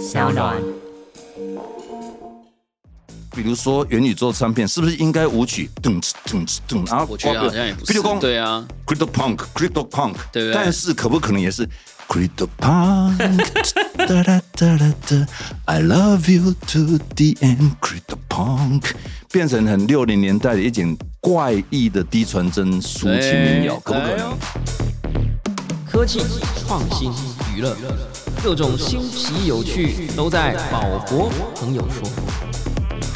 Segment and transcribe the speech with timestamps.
[0.00, 0.56] 小暖。
[3.32, 6.88] 比如说元宇宙唱片，是不是应该舞曲噔哧噔哧噔？
[6.88, 11.68] 然后我觉得好像也不是比如说，对啊，，Crypto Punk，Crypto Punk，对不对但是可不可能也是
[12.08, 13.18] Crypto Punk？
[13.96, 15.26] 哒哒哒哒哒
[15.66, 18.90] ，I love you to the end，Crypto Punk，
[19.30, 24.36] 变成很六零年代的一点怪异的低传真抒情民谣，可不可哎能？
[25.90, 26.20] 科技、
[26.66, 27.12] 创新、
[27.54, 27.76] 娱乐，
[28.44, 32.08] 各种新奇有趣都在宝博朋友说。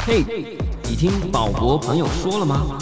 [0.05, 0.23] 嘿，
[0.83, 2.77] 你听宝博朋友说了吗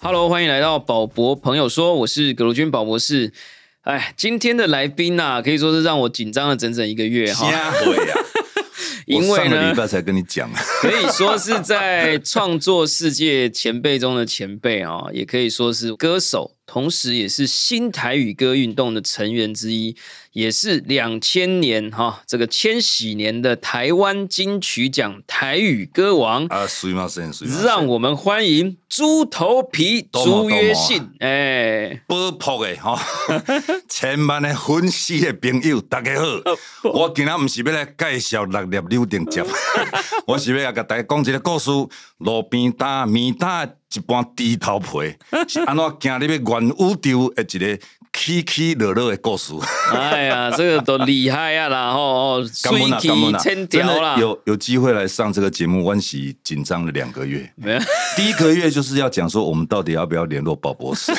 [0.00, 3.32] ？Hello，欢迎来到宝博朋友说，我是葛如君宝博士。
[3.82, 7.50] 哎，今天的来宾呐、可以说是让我紧张了整整一个月哈，
[7.82, 8.14] 对呀！
[9.12, 19.96] 因为呢，拜才跟你讲， 可以说是在创作世界前辈中的前辈啊、也可以说是歌手，同时也是新台语歌运动的成员之一，
[20.32, 26.46] 也是两千年哈、这个千禧年的台湾金曲奖台语歌王。
[26.46, 32.98] 啊，水嘛先，水嘛让我们欢迎猪头皮朱约信，哎，波扑的哈，
[33.86, 36.26] 千万的粉丝的朋友，大家好。
[36.90, 39.44] 我今仔毋是要来介绍六粒柳丁汁，
[40.26, 41.70] 我是要来甲大家讲一个故事。
[42.18, 45.16] 路边摊面摊一般猪头皮，
[45.48, 47.78] 是安怎行入去原宇宙的一个
[48.12, 49.52] 起起落落的故事。
[49.92, 52.98] 哎呀， 这个都厉害啊然后水感恩啊！
[52.98, 57.50] 气千条啦的，有有机会来上这个节目，万喜紧张了两个月。
[57.56, 57.80] 没有
[58.16, 61.12] 第一个月就是要讲说，我们到底要不要联络宝博士。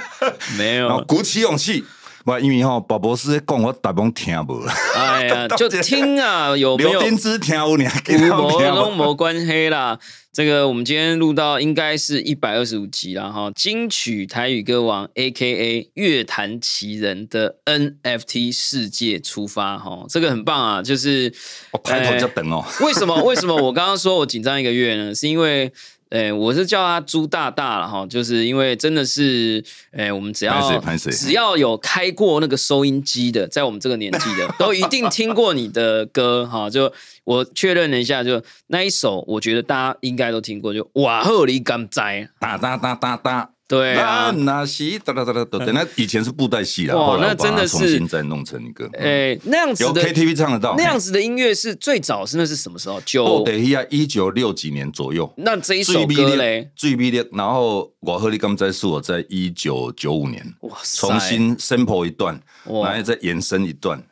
[0.56, 1.84] 没有，然后鼓起勇气。
[2.28, 4.74] 我因为吼，宝博士在讲，我大部分听无啦。
[4.94, 9.98] 哎呀， 就听啊，有没有刘丁之听有你还给他无 无听拢无关系啦。
[10.30, 21.32] 这个我们今天录到应该是一百二十五集了哈，金曲台语歌王 A K A 乐坛奇人的 N F T 世界出发哈，这个很棒啊，就是
[21.72, 22.62] 我抬头就等哦。
[22.84, 23.20] 为什么？
[23.24, 25.14] 为什么我刚刚说我紧张一个月呢？
[25.14, 25.72] 是因为，
[26.10, 30.80] 呃，我是叫他朱大大了哈，就是因为真的是，呃，我们只要
[31.10, 36.70] 只要有开过那个收音机的，在我们这个年纪的，都一定听过你的歌哈。
[36.70, 36.92] 就
[37.24, 43.50] 我确认了一下，就那一首，我觉得大家应该都听过，就瓦赫里甘哉，哒哒哒哒哒。
[43.68, 44.30] 对啊。
[44.30, 48.88] 那戏哒哒哒哒哒哒，那以前是布袋戏啦，哇后那真的是它重新再弄成一个。
[48.94, 53.00] 诶、那样子有的 KTV 唱得到那样子的音乐是最早是那是什么时候？
[53.04, 55.30] 九、哦，等一下，一九六几年左右。
[55.36, 64.02] 那这一首歌嘞，最逼的，然后我和你刚才是我在一九九五年哇重新 sample 一段，然后再延伸一段。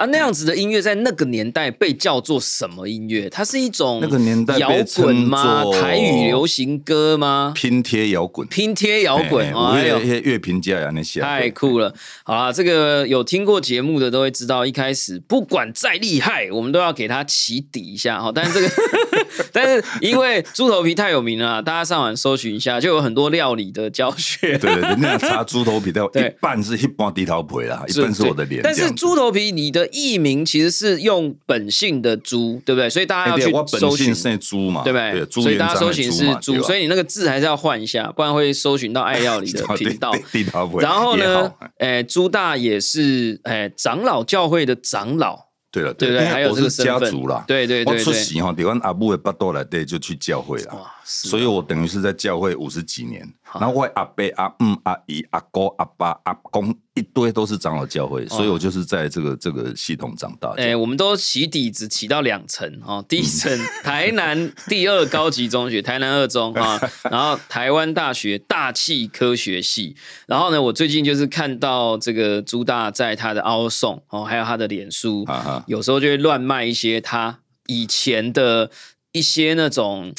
[0.00, 3.28] 啊，那样子的音乐在那个年代被叫做什么音乐？
[3.28, 5.62] 它是一种那个年代被摇滚吗？
[5.74, 7.52] 台语流行歌吗？
[7.54, 11.92] 拼贴摇滚，拼贴摇滚，哎哎呦有一些乐评家呀那些太酷了！
[12.24, 18.32] 好啦，这个有听过节目的都会知道，一开始不管再厉害，我们都要给他起底一下哈。
[18.34, 18.70] 但是这个，
[19.52, 24.56] 但是因为猪头皮太有名了啊，大家上网搜寻一下，就有很多料理的教学。
[24.56, 28.62] 对对对，那样擦猪头皮的， 对一半是一般低头皮啦，一半是我的脸。
[28.62, 32.88] 但是猪头皮，你的艺名其实是用本姓的猪，对不对？
[32.88, 34.14] 所以大家要去搜寻姓。
[34.14, 35.42] 姓猪嘛，对不对？
[35.42, 40.12] 所以大家搜寻是嘛猪，所以你那个字还是要换一下，不然会搜寻到爱 料理的频道。
[40.80, 46.26] 然后呢诶，朱大也是诶长老教会的长老，对了，对不对？
[46.26, 48.04] 还有这个家族啦，对对我对我。
[48.04, 50.86] 出席哈，台湾阿布的巴多来对就去教会了。
[51.04, 53.26] 所以我等于是在教会五十几年，
[53.58, 60.52] 然后我阿伯、阿姆、阿姨、阿哥、阿爸、阿公一堆都是长老教会，所以我就是在这个这个系统长大。
[60.56, 66.78] 哎，我们都起底子起到两层哦，第一层台南第二高级中学， 台南二中啊，
[67.10, 69.96] 然后台湾大学大气科学系，
[70.26, 75.26] 然后呢，我最近就是看到这个朱大在他的凹送哦，还有他的脸书
[75.66, 78.70] 有时候就会乱卖一些他以前的
[79.12, 80.14] 一些那种。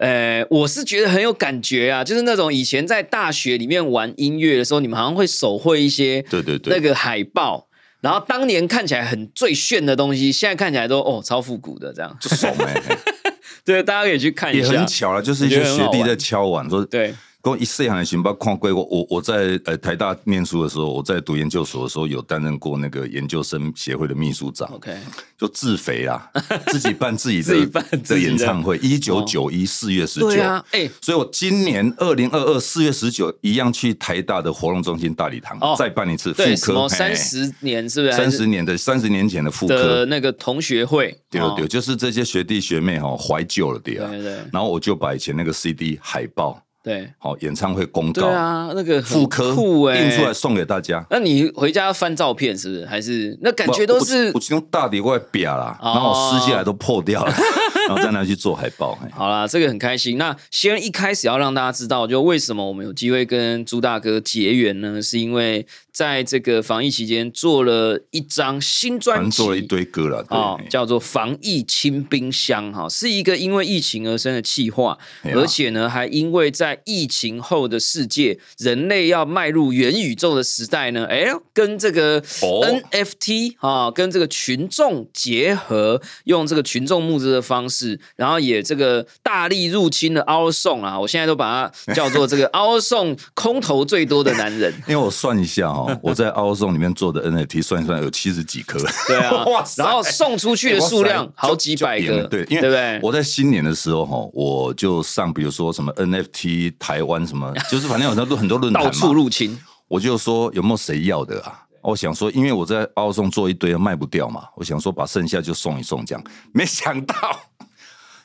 [0.00, 7.68] 呃，我是觉得很有感觉啊，就是那种以前在大学里面玩音乐的时候，你们好像会手绘一些对对对那个海报，
[8.00, 12.16] 然后当年看起来很最炫的东西，现在看起来都哦超复古的这样。
[12.18, 12.96] 就爽哎，嘿
[13.62, 14.78] 对，大家可以去看一下也下。
[14.78, 24.94] 很巧了，就是一些学弟在敲碗说，对，跟我一岁行的寻吧，看过我我我在呃台大念书的时候，我在读研究所的时候，有担任过那个研究生协会的秘书长，OK，
[25.38, 26.30] 就自肥啊，
[26.68, 28.18] 自己办自己的自己办的的。
[28.18, 30.28] 演唱会，一九九一四月十九。
[30.28, 35.74] 对啊，哎、所以我今年二零二二四月十九一样去台大的活动中心大礼堂、哦。
[35.78, 38.12] 再办一次复对，什科，么三十年是不是？
[38.12, 41.54] 三十年的三十年前的复的科，那个同学会，哦。
[41.56, 44.08] 对对，就是这些学弟学妹哈怀旧了对啊。
[44.10, 44.44] 对对对。
[44.52, 50.32] 然后我就把以前那个 CD 海报对好演唱会公对告，啊，那个很复刻酷哎，印出来。
[50.32, 51.04] 送给大家。
[51.10, 52.86] 那你回家翻照片是不是？
[52.86, 57.34] 还是那感觉都是我我其中大底过来表啦，哦然后我撕下来都破掉了，
[57.88, 58.94] 然后再拿去做海报。
[59.02, 60.16] 嘿好啦，这个很开心。
[60.16, 65.02] 那先一开始要让大家知道，就为什么我们有机会跟朱大哥结缘呢？
[65.02, 74.98] 是因为在这个防疫期间做了一张新专辑，正做了一堆歌了，啊，哦，叫做“防疫清冰箱”哈，是一个因为疫情而生的企划，啊
[75.34, 94.72] 而且呢，还因为在疫情后的世界，人类要迈入元宇宙的时代呢，哎，跟这个哦 NFT 啊，跟这个群众结合，用这个群众募资的方式，然后也这个大力入侵了 Our Song 啊，我现在都把它叫做这个 Our Song 空头最多的男人。
[94.88, 99.44] 因为我算一下哈，我在 o z o n 里面做的 NFT 算一算有七十几颗，对啊
[99.76, 103.00] 然后送出去的数量好几百个，对，因为对不对？
[103.02, 111.62] 我在新年的时候哈，我就上比如说什么 NFT 台湾什么， 就是反正有很多很多论坛到处，入侵，我就说有没有谁要的啊？
[111.82, 116.22] 我想说，因为我在奥送做一堆卖不掉嘛，我想说把剩下就送一送这样，
[116.52, 117.14] 没想到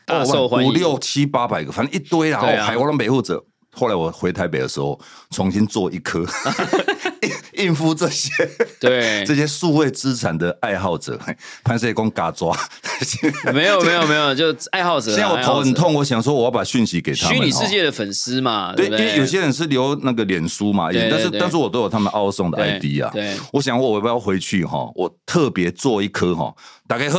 [0.05, 0.69] 大受欢迎。
[0.69, 2.41] 五六七八百个，反正一堆啊。
[2.41, 3.43] 哦海湾的维护者。
[3.77, 4.97] 后来我回台北的时候，
[5.31, 6.25] 重新做一颗，
[7.21, 7.31] 应
[7.67, 8.31] 应付这些
[8.79, 12.55] 对这，些数位资产的爱好者，嘿潘社工嘎抓。
[13.53, 17.37] 没有没有没有，就爱好者啊，现在我头很痛，我想说我要把讯息给他们。
[17.37, 23.09] 虚拟世哦界的粉丝嘛，对，因为有些人是留那个脸书嘛，但是但是我都有他们奥送的 ID 啊。
[23.13, 24.89] 对我想我要不要回去哈？
[24.95, 26.53] 我特别做一颗哈，
[26.87, 27.17] 大家好。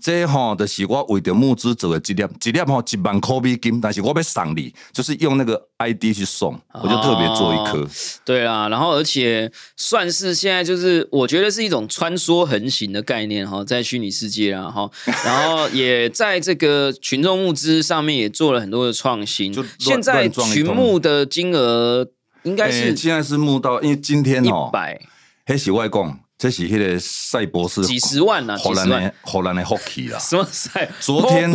[0.00, 7.86] 这哈就是我为着募资做的一粒，一粒吼一万块美金，但是我要送你，就是用那个 ID 去送，我就特别做一颗。
[8.24, 14.90] 对啦，然后而且算是现在就是我觉得是一种穿梭横行的概念哈，在虚拟世界啊哈，
[15.24, 19.54] 然后也在这个群众募资上面也做了很多的创新。
[19.78, 22.06] 现在群募的金额
[22.44, 25.00] 应该是诶现在是募到，因为今天一哦，百
[25.46, 29.14] 黑是外公，这是迄个赛博士几十万呐，几荷兰的。
[29.20, 30.90] 荷兰的 hockey 啦， 什么赛？
[30.98, 31.52] 昨天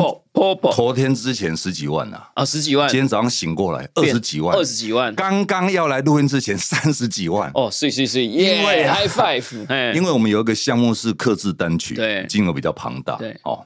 [0.76, 5.16] 昨天之前十几万啊，啊，十几万，今天早上醒过来二十几万，二十几万。
[5.16, 7.50] 刚刚要来录音之前三十几万。
[7.56, 13.66] 哦，是是是，因因为啊 high five， 哎，因为我们有一个项目是刻制单曲，对金额比较庞大，对哦。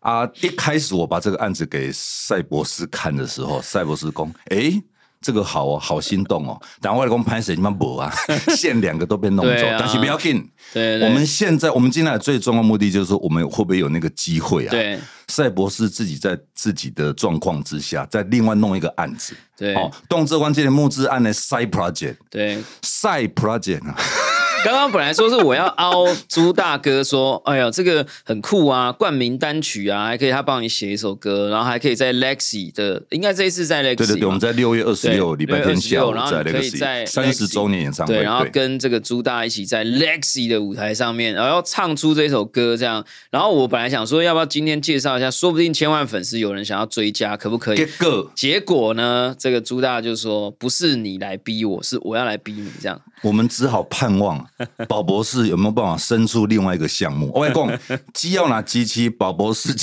[0.00, 4.82] 啊，一开始我把这个案子给赛博士看的时候，赛博士公，诶，
[5.20, 6.60] 这个好哦，好心动哦。
[6.80, 8.12] 然后我来讲拍谁你妈不啊，
[8.56, 10.48] 线两个都被弄走，啊但是不要紧。
[10.72, 14.70] 对对我们现在我们进来的最重要的目的就是说，我们会不会有那个机会啊？
[14.70, 22.16] 对赛博士自己在自己的状况之下，再另外弄一个案子，对哦，动这关键的募资案的 side project。
[22.30, 23.96] 对，side project 啊，
[24.64, 43.02] 刚刚本来说是我要凹朱大哥说，哎呀，这个很酷啊，冠名单曲啊，还可以他帮你写一首歌，然后还可以在 Lexi 的，应该这一次在 Lexi，对对对，我们在六月二十六礼拜天下午6月26然后在可以在 Legacy 三十周年演唱会，对，然后跟这个朱大一起在 Lexi 的舞台上面，然后要唱出这首歌，这样。
[43.30, 47.86] 然后我本来想说，要不要今天介绍一下，说不定千万粉丝有人想要追加，可不可以结？
[47.98, 53.00] 果结果呢，这个朱大就说，不是你来逼我，是我要来逼你，这样。
[53.22, 54.46] 我们只好盼望
[54.88, 57.30] 宝博士有没有办法生出另外一个项目。
[57.34, 57.78] 我讲，
[58.14, 59.74] 只要拿机器宝博士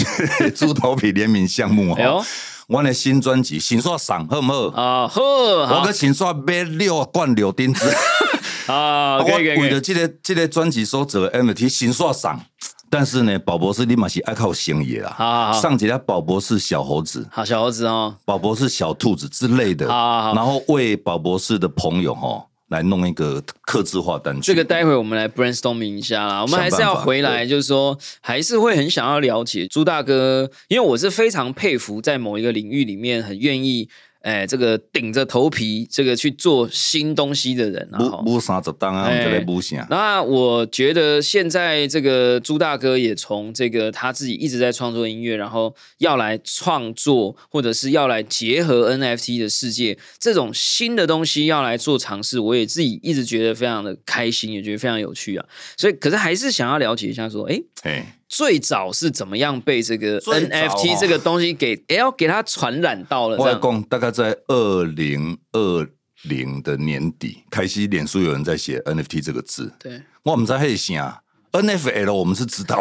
[0.55, 2.23] 猪头皮联名项目哦，
[2.67, 4.67] 我的新专辑新刷赏好唔好？
[4.81, 7.85] 啊，好，我好跟新刷买六罐柳丁子，
[8.67, 9.79] 啊，我为了。
[9.81, 12.41] 这个这个专辑所做的 MT 新刷赏。
[12.89, 15.61] 但是呢，宝博士你嘛是爱靠生意啦，好好好。
[15.61, 20.33] 上几条宝博士小猴子，好，小猴子哦，宝博士小兔子之类的，好好好。
[20.33, 24.41] 然后为宝博士的朋友哈来弄一个刻字化单曲。
[24.41, 26.41] 这个待会我们来 brainstorming 一下啦。
[26.41, 33.89] 我们还是要回来，就是说，还是会很想要了解朱大哥，因为我是非常佩服在某一个领域里面很愿意，
[34.27, 37.97] 哎，这个顶着头皮这个去做新东西的人啊。
[37.97, 39.87] 哈母母三十档啊，我们就来母啥？
[39.89, 55.45] 那我觉得现在这个朱大哥也从这个他自己一直在创作音乐，然后要来创作，或者是要来结合 NFT 的世界这种新的东西要来做尝试，我也自己一直觉得非常的开心，也觉得非常有趣啊。
[55.77, 63.59] 所以，可是还是想要了解一下，说，哎，哎，最早是怎么样被这个 NFT 这个东西给，哎，要给它传染到了这样？
[63.61, 65.87] 我来讲，大概在二零二
[66.23, 70.01] 零的年底，开始脸书有人在写 NFT 这个字，对。
[70.23, 71.21] 我们在黑啥
[71.53, 72.77] NFL 我们是知道，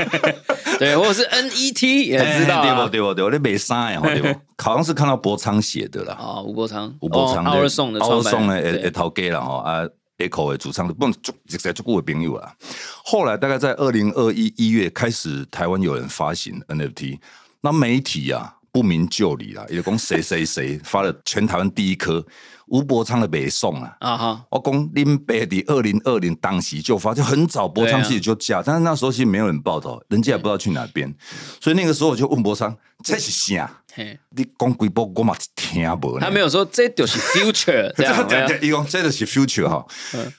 [0.78, 4.40] 对，或者是 NET 也知道哎对啊不对不对，我那没啥呀， 对不？
[4.62, 12.54] 好像是看到博昌写的啦，啊，吴博昌，吴博昌哦 Our Song 的创 Our 办 Song 人对的会头家啦吼啊，Echo 的主唱的，不就直接就顾的朋友啦。
[13.04, 17.18] 后来大概在二零二一一月开始，台湾有人发行 NFT，
[17.60, 18.54] 那媒体啊。
[18.72, 22.22] 不明就里啦，也讲谁谁谁 发了全台湾第一颗
[22.66, 23.96] 吴伯昌的北宋啊。
[24.00, 31.10] 啊哈，我讲林北的二零二零当时就发，就很早博昌其实就嫁，但是那时候其实没有人报道，人家也不知道去哪边，
[31.58, 33.82] 所以那个时候我就问博昌这是啥？
[33.96, 36.20] 嘿，你讲几波我嘛听无？
[36.20, 39.82] 他没有说这就是 future 这样有没有，一共这就是 future 哈，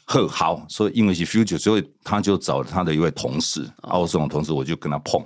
[0.05, 5.25] 呵好，所以因为是 future，所以他就找他的一位同事，奥宋的同事，我就跟他碰，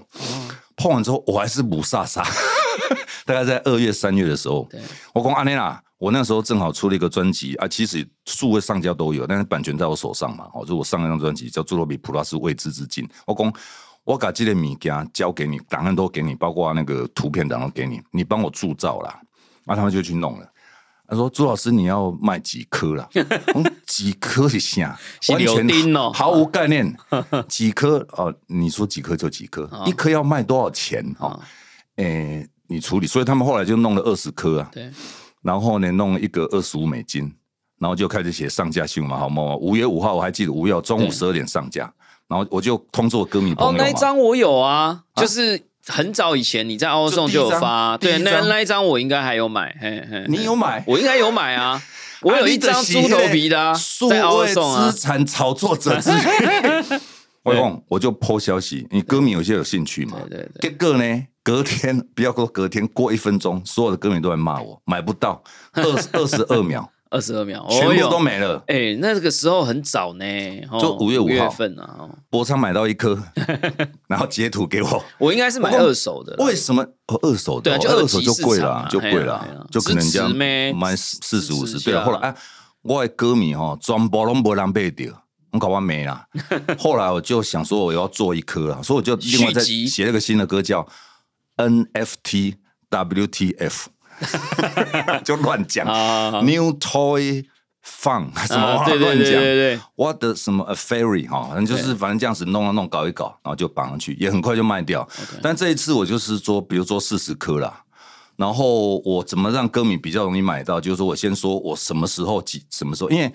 [0.78, 2.26] 碰完之后我还是不飒飒，
[3.26, 4.66] 大概在二月三月的时候，
[5.14, 13.54] 我讲安妮娜，我那时候正好出了一个专辑啊，其实数位上架都有，但是版权在我手上嘛，哦，就我上一张专辑叫《侏罗比普拉斯未知之境》，我讲。
[14.04, 19.20] 我把这些物件交给你，档案都给你，包括那个图片档都给你，你帮我铸造啦。
[19.66, 20.48] 然后他们就去弄了。
[21.08, 23.10] 他说：“朱老师，你要卖几颗了？
[23.54, 24.98] 嗯几颗是啥？
[25.20, 26.96] 是完全 毫无概念。
[27.50, 28.34] 几颗哦？
[28.48, 31.04] 你说几颗就几颗，一颗要卖多少钱？
[31.20, 31.38] 哦，
[31.98, 33.06] 诶，你处理。
[33.06, 34.70] 所以他们后来就弄了二十颗啊。
[34.72, 34.90] 对，
[35.42, 37.30] 然后呢，弄了一个二十五美金，
[37.78, 39.54] 然后就开始写上架新闻嘛，好吗？
[39.58, 41.94] 五月五号我还记得，五月中午十二点上架，
[42.32, 43.84] 然后我就通知我歌迷朋哦友，嘛。
[43.84, 50.82] 那一张我有啊，就是很早以前你在奥送就有发，对，那那一张我应该还有买，嘿嘿，你有买？
[50.88, 51.82] 我应该有买啊，
[52.24, 57.02] 我有一张猪头皮的啊，数啊资，产炒作者之一。
[57.44, 60.18] 我讲，我就 po 消息，你歌迷有些有兴趣嘛？
[60.30, 65.84] 对对对，结果呢，隔天不要说隔天，过一分钟，所有的歌迷都在骂我，买不到，二
[66.14, 68.64] 二十二秒，二十二秒，全部都没了。
[68.68, 70.26] 哎，那个时候很早呢，
[70.72, 73.22] 哦就五月五号月份啊，哦博昌买到一颗，
[74.08, 75.04] 然后截图给我。
[75.20, 76.82] 我应该是买二手的啦，为什么？
[77.08, 81.78] 哦，二手的哦，对啊就二手就贵了就贵了啊啊啊，就可能这样买四十五十。
[81.80, 82.36] 对啊，后来哎，
[82.82, 85.14] 我的歌迷哈，全部拢没人买掉，
[85.52, 86.26] 我搞完没啦。
[86.80, 90.88] 后来我就想说，我要做一颗啊，所以我就另外再写了个新的歌叫
[91.58, 92.56] NFT
[92.90, 93.86] WTF，
[95.26, 97.46] 就乱讲啊 New Toy
[97.84, 99.42] Fun 什么乱讲对对对对乱讲。
[99.42, 105.08] 对，我的什么 a fairy 哈，反正就是反正这样子弄啊弄搞一搞，然后就绑上去，也很快就卖掉。
[105.42, 107.84] 但这一次我就是说，比如说四十颗啦，
[108.36, 110.80] 然后我怎么让歌迷比较容易买到？
[110.80, 113.32] 就是说我先说我什么时候几什么时候，因为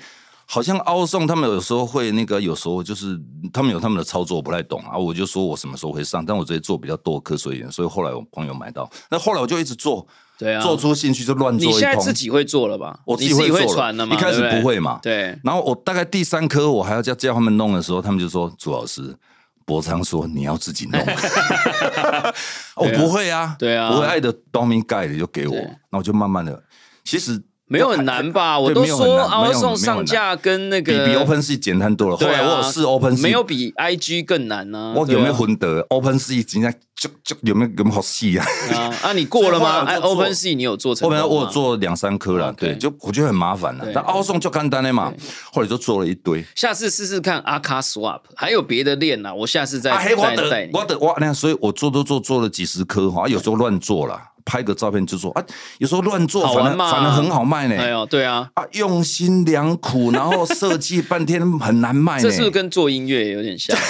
[0.48, 3.20] 好像奥送他们有时候会那个，有时候就是
[3.52, 4.96] 他们有他们的操作，我不太懂啊。
[4.96, 10.06] 我就说我什么时候会上，但我直接做比较多颗所以所以后来我朋友买到，那后来我就一直做，
[10.38, 11.80] 对啊，做出兴趣就乱做一通。
[11.80, 12.98] 现在自己会做了吧？
[13.04, 14.14] 我自己会传了嘛？
[14.14, 19.16] 一开始不会嘛对，然后我大概第三科我还要叫叫他们弄的时候，他们就说：“朱老师，
[19.64, 21.00] 博昌说你要自己弄。
[22.76, 26.62] 我不会啊，对啊不会爱的东明盖的就给我，对那我就慢慢的，
[27.02, 28.58] 其实没有很难吧？
[28.58, 32.16] 我都说奥没有没有送上架跟那个比比 Open Sea 简单多了。
[32.16, 34.94] 后来我有试 Open Sea，没有比 IG 更难呢。
[34.96, 38.46] 我有没有混得 Open Sea 今天就就有没有有没有好细啊？
[38.72, 38.94] 啊？
[39.02, 39.84] 啊，你过了吗？
[40.00, 41.08] Open Sea 你有做成？
[41.08, 43.92] 后面我有做两三颗了对，就我觉得很麻烦了对。
[43.92, 45.12] 但奥送就简单的嘛，
[45.52, 46.44] 后来就做了一堆。
[46.54, 50.14] 下次试试看阿卡 Swap，还有别的链呐，我下次再再
[50.50, 50.70] 带。
[50.72, 55.44] 我的我那，所以我做都做做了几十颗哈，啊有时候乱做啦，拍个照片就做啊，
[55.78, 57.76] 有时候乱做，反而反而很好卖呢。
[57.76, 62.22] 哎呦，对啊，啊，用心良苦，然后设计半天很难卖呢。
[62.24, 63.76] 这是不是跟做音乐有点像？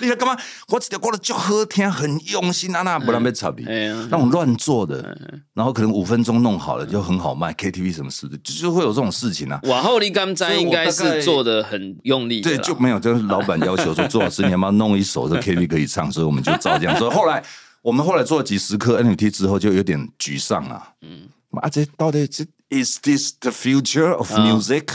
[0.00, 0.36] 你在干嘛？
[0.68, 3.64] 我只条歌的就好听，很用心啊，那不然被吵你。
[3.66, 5.16] 哎呀，那种乱做的，
[5.54, 9.58] 然后可能五分钟弄好了就很好卖，KTV 什么事的，就是会有这种事情啊。
[9.64, 16.96] 往后立刚所以我斋应该是做的很用力的对，就没有，就是老板要求说，周老师你要不要弄一首这 KTV 可以唱，所以我们就照这样。
[16.96, 17.42] 所以后来
[17.82, 20.92] 我们后来做了几十颗 NFT 之后，就有点沮丧啊。
[21.02, 24.94] 嗯，啊，这到底这 is this the future of music？、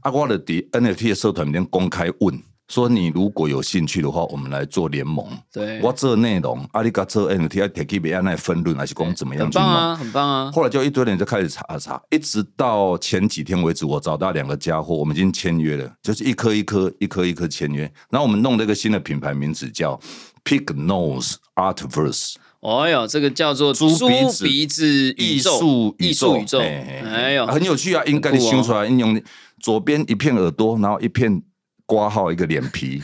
[0.00, 2.42] 啊，我的底 NFT 的社团里面公开问
[2.74, 5.24] 说，你如果有兴趣的话，我们来做联盟。
[5.52, 9.64] 对，我做内容，阿里嘎做 NFT 要 take 别按来分论，还是讲怎么样去弄？
[9.64, 10.50] 很棒啊，很棒啊。
[10.52, 17.82] 后来就一堆人就开始查啊查，一直到前几天为止，我找到两个家伙，我们已经签约了，就是一颗一颗一颗一颗签约。
[18.10, 19.96] 然后我们弄了一个新的品牌名字叫
[20.44, 28.02] Pig Nose Artverse 哦哟，这个叫做猪猪鼻子鼻子宇宙术艺术宇宙，嘿嘿嘿哎呦，很有趣啊！
[28.06, 29.22] 应该你修出来，应用
[29.60, 31.40] 左边一片耳朵，然后一片
[31.86, 33.02] 刮号，一个脸皮，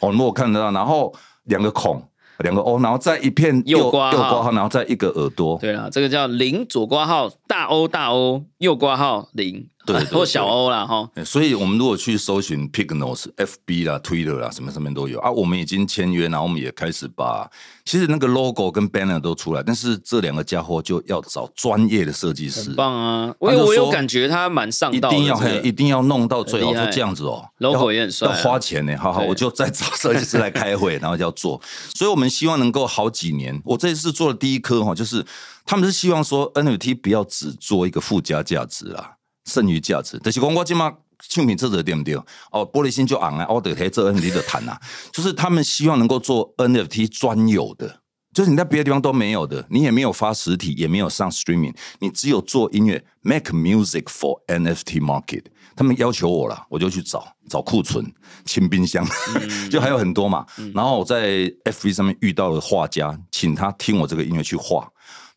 [0.00, 1.12] 哦，如果看得到，然后
[1.44, 2.02] 两个孔，
[2.38, 4.16] 两个 O，然后再一片右刮号。
[4.16, 11.08] 右刮号，然后再一个耳朵，对了，这个叫零左刮号大 O 大 O 右刮号零，对对或小欧啦哈。
[11.14, 15.30] 欸所以，我们如果去搜寻 Pignos、FB 啦、Twitter 啦，什么上面都有啊。
[15.30, 17.50] 我们已经签约，然后我们也开始把，
[17.84, 23.34] 其实那个 logo 跟 banner 都出来，但是这两个家伙就要找专业的设计师很，棒啊！
[23.38, 28.96] 我有我有感觉他蛮上道的，一定要一定要弄到最好，很厉害说这样子哦 logo 也很帅啊要花钱呢。
[28.96, 31.60] 好好，我就再找设计师来开会，然后就要做。
[31.94, 33.60] 所以我们希望能够好几年。
[33.64, 35.24] 我这一次做的第一颗哈，就是
[35.64, 39.16] 他们是希望说 NFT 不要只做一个附加价值啦，
[39.50, 40.20] 剩余价值。
[40.22, 40.92] 但是讲我今嘛。
[41.28, 42.14] 唱片制作对不对？
[42.50, 44.80] 哦，玻璃心就昂啊，我得黑这 NFT 的谈啊，
[45.12, 48.00] 就是他们希望能够做 NFT 专有的，
[48.32, 55.44] 就是你在别的地方都没有的，你也没有发实体，也没有上 streaming，你只有做音乐，make music for NFT market。
[55.76, 58.10] 他们要求我了，我就去找找库存、
[58.46, 59.06] 清冰箱，
[59.70, 60.46] 就还有很多嘛。
[60.74, 64.88] 然后我在 FB 上面遇到了画家，请他听我这个音乐去画，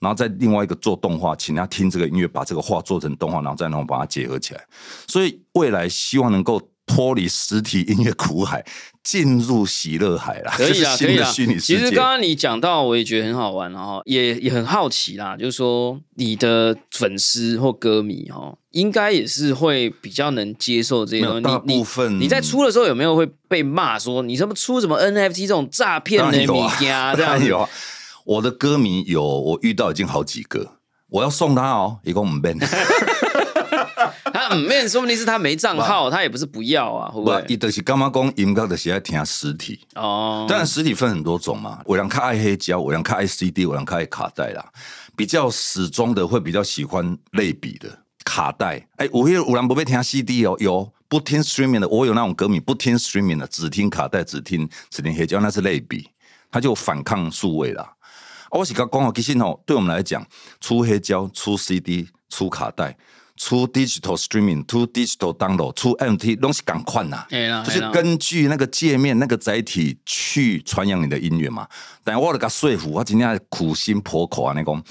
[0.03, 4.61] 然后在另外一个做动画，请他听这个音乐，把这个画做成动画，然后再然后把它结合起来。
[5.07, 8.63] 所以未来希望能够脱离实体音乐苦海，
[9.01, 11.15] 进入喜乐海啦，可以啊， 可以啦。
[11.15, 11.77] 这是新的虚拟世界。
[11.77, 21.41] 其实刚刚你讲到，我也觉得很好玩，然后也也很好奇啦，就是说你的粉丝或歌迷哈，应该也是会比较能接受这些东西。
[21.41, 27.69] 大你部分你你在出的时候有没有会被骂说你什么出什么 NFT 这种诈骗的米当然有啊家这样有啊。
[28.25, 30.77] 我的歌迷有，我遇到已经好几个，
[31.09, 32.57] 我要送他哦，一共五遍
[34.33, 37.45] 他五遍说不定是他没账号，他也不是不要啊，会不不，会？
[37.47, 39.79] 伊就是干嘛讲音乐的是爱听实体。
[39.95, 44.65] 哦，当然，实体分很多种嘛，我人看爱黑胶，我人看爱 CD，我人看爱卡带啦。
[45.15, 47.87] 比较始终的会比较喜欢类比的
[48.25, 48.85] 卡带。
[48.97, 56.09] 哎，我有有人不被听 CD 哦，有不听 streaming 的，我有那种歌迷不听 streaming 的，只听卡带，只听只听黑胶，那是类比，
[56.51, 57.87] 他就反抗数位啦。
[58.53, 60.23] 啊我是讲讲哦，其实哦，对我们来讲，
[60.61, 62.95] 出黑胶、出 CD、出卡带、
[63.35, 67.25] 出 digital streaming、出 digital download、出 MT，东西赶快呐。
[67.65, 71.67] 就是根据那个界面、那个载体去传扬你的音乐嘛。
[72.03, 74.83] 但我了个说服，我今天苦心婆口啊，那讲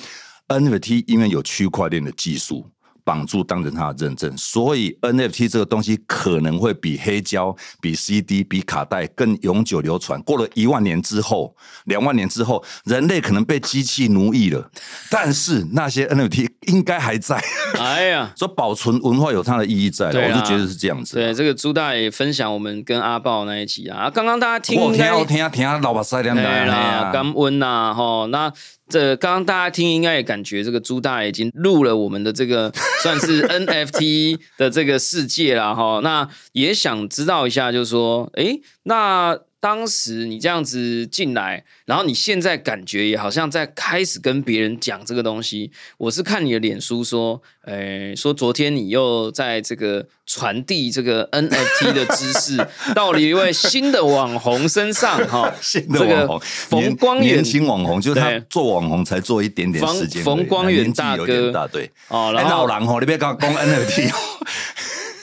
[0.49, 2.69] NFT 因为有区块链的技术
[3.05, 10.21] 绑住当成它的认证，所以 NFT 这个东西可能会比黑胶、比 CD、比卡带更永久流传。
[10.23, 11.55] 过了一万年之后、
[11.85, 14.71] 两万年之后，人类可能被机器奴役了，
[15.11, 17.43] 但是那些 NFT 应该还在，
[17.79, 18.33] 哎呀。
[18.37, 21.17] 所以保存文化有它的意义在我就觉得是这样子。
[21.17, 28.53] 对，这个朱大爷分享我们跟阿豹那一集啊，啊刚刚大家听我听我听听老把塞两对的啦，感恩呐，哈，那
[28.89, 32.73] 这刚刚大家听应该也感觉这个朱大爷已经入了我们的这个
[33.03, 45.71] 算是 NFT 的这个世界了，哈，那也想知道一下，就是说，哎，那当时你这样子进来，然后你现在感觉也好像在开始跟别人讲这个东西。
[45.99, 52.57] 我是看你的脸书说，诶，说昨天你又在这个传递这个 NFT 的知识
[52.93, 61.89] 到了一位新的网红身上，哈， 新的这个网红，冯光远年轻网红，就是他做网红才做一点点冯时间，冯光远大哥大对。
[62.09, 64.15] 哦，哎，然后老人吼，你别讲讲 NFT 哦。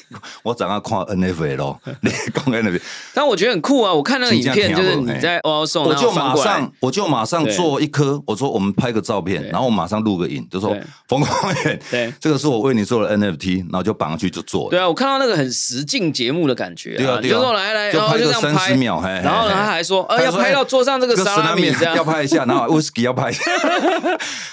[0.43, 2.81] 我早上看 NFL 咯， 你讲 NFL，
[3.13, 3.93] 但我觉得很酷啊！
[3.93, 10.83] 我看那个影片，就是你在欧欧送，我就马上，我就马上做一颗，我说我们拍个照片，然后我马上录个影，就说对。
[11.07, 12.13] 冯光远，对。
[12.19, 14.69] 这个是我为你做的 NFT，然后就绑上去就做了。
[14.71, 23.29] 对啊，我看到那个很实境节目的感觉对啊就说来来，然后就这样拍十秒，嘿，然后他还说，呃，要拍到桌上这个这沙拉米要，拍一下， 然后 whisky 要拍。
[23.29, 23.43] 一下。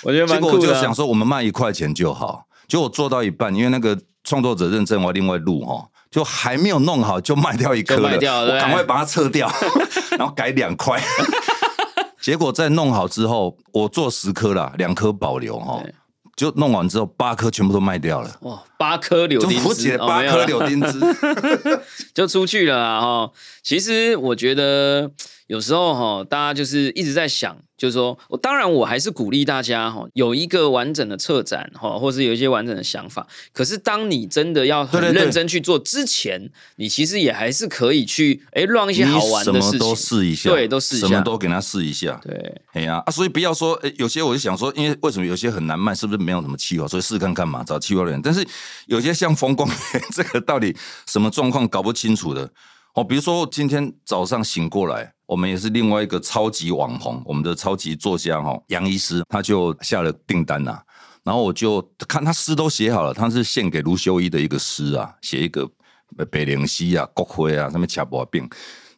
[0.03, 0.77] 我觉得结果我就。
[0.77, 2.45] 想说，我们卖一块钱就好。
[2.69, 9.51] 结果做到一半，因为那个创作者认证我另外录哈，就还没有弄好就卖掉一颗就了，卖掉了赶快把它撤掉，
[10.19, 11.01] 然后改两块。
[12.21, 15.81] 结果在弄好之后，我做十颗啦，两颗保留哈，
[16.35, 21.01] 就弄完之后八颗全部都卖掉了，哇，八颗柳丁汁，我解哦八颗柳丁汁。
[22.13, 23.31] 就出去了啊哈。
[23.63, 25.09] 其实我觉得
[25.47, 33.25] 有时候哈，大家就是一直在想，就是说，我当然我还是鼓励大家哈，有一个完整的策展哈，或是有一些完整的想法。
[33.53, 42.21] 可是当你真的要很认真去做之前，你其实也还是可以去哎让一些好玩的事情什么都试一下，对都试一下什么都给他试一下。
[42.25, 46.89] 对哎呀啊，所以不要说，哎有些我就想说，因为为什么有些很难卖，是不是没有什么气候？
[46.89, 48.21] 所以试看看嘛，找气候的人。
[48.21, 48.45] 但是
[48.87, 52.51] 有些像风光园 这个到底什么状况搞不清楚的
[52.97, 60.81] 哦，比如说今天早上醒过来，我们也是另外一个超级网红，我们的超级作家哈杨医师，他就下了订单呐、
[61.23, 65.71] 然后我就看他诗都写好了，他是献给卢修一的一个诗啊，写一个
[66.31, 68.49] 北灵溪啊、国徽啊，上面卡博病。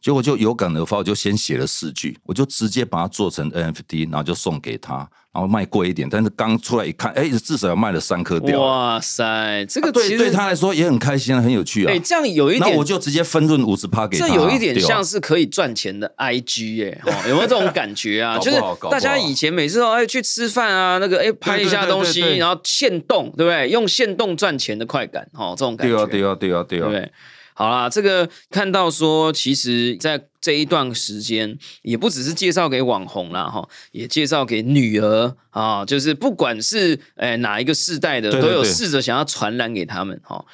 [0.01, 6.09] 结果就有感而发，我就先写了四句，我就直接把它做成 NFT，然后就送给他，然后卖贵一点。
[6.11, 8.61] 但是刚出来一看，哎，至少要卖了三颗掉。
[8.61, 11.93] 哇塞，这个对对他来说也很开心，很有趣啊。
[11.93, 14.27] 哎，这样有一点，那我就直接分润五十趴给他。
[14.27, 18.37] 这有一点像是可以赚钱的 IG 哎，有没有这种感觉啊？
[18.43, 23.69] 就是大家以前每次都哎去吃饭啊，那个哎拍一下东西，然后现动，对不对？
[23.69, 25.95] 用现动赚钱的快感，哦，这种感觉。
[25.95, 26.89] 对啊，对啊，对啊，对啊。
[26.91, 27.13] 对。
[27.59, 40.45] 好啦，这个看到说，其实，在这一段时间，也不只是介绍给网红啦，哈，也介绍给女儿啊，就是不管是诶哪一个世代的，都有试着想要传染给他们哈。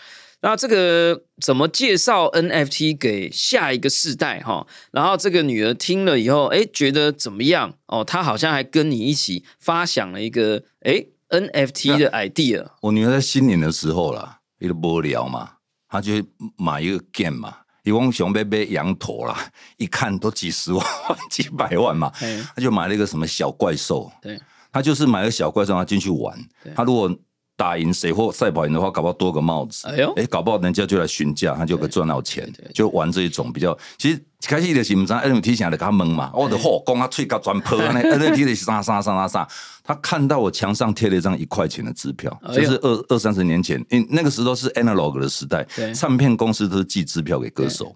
[0.41, 4.67] 那这个怎么介绍 NFT 给下一个世代哈？
[4.91, 7.75] 然后这个女儿听了以后，哎，觉得怎么样？
[7.89, 12.69] 哦，她好像还跟你一起发想了一个哎 NFT 的 idea。
[12.81, 15.54] 我女儿在新年的时候啦，一个无聊嘛。
[15.95, 16.13] 他就
[16.57, 17.55] 买一个 game 嘛，
[17.85, 19.39] 一共熊贝贝羊驼啦，
[19.79, 20.85] 一看都几十万、
[21.31, 22.11] 几百万嘛，
[22.57, 24.41] 他就买了一个什么小怪兽，对，
[24.73, 26.37] 他就是买个小怪兽，他进去玩，
[26.75, 27.09] 他如果
[27.57, 34.25] 打赢谁或赛跑赢的话，搞不好多个帽子，哎呦，哎，搞不好人家就来询价，他就可以赚到钱，就玩这一种比较，其实。
[34.47, 39.49] 开始就是唔知 NFT 想来给他蒙嘛，我的嚯，讲他吹甲全破呢，NFT 的啥啥啥啥啥，
[39.83, 47.95] 他看到我墙上贴了一张一块钱的支票，就是二二三十年前，因那个时候是 analog 的时代，唱片公司都是寄支票给歌手，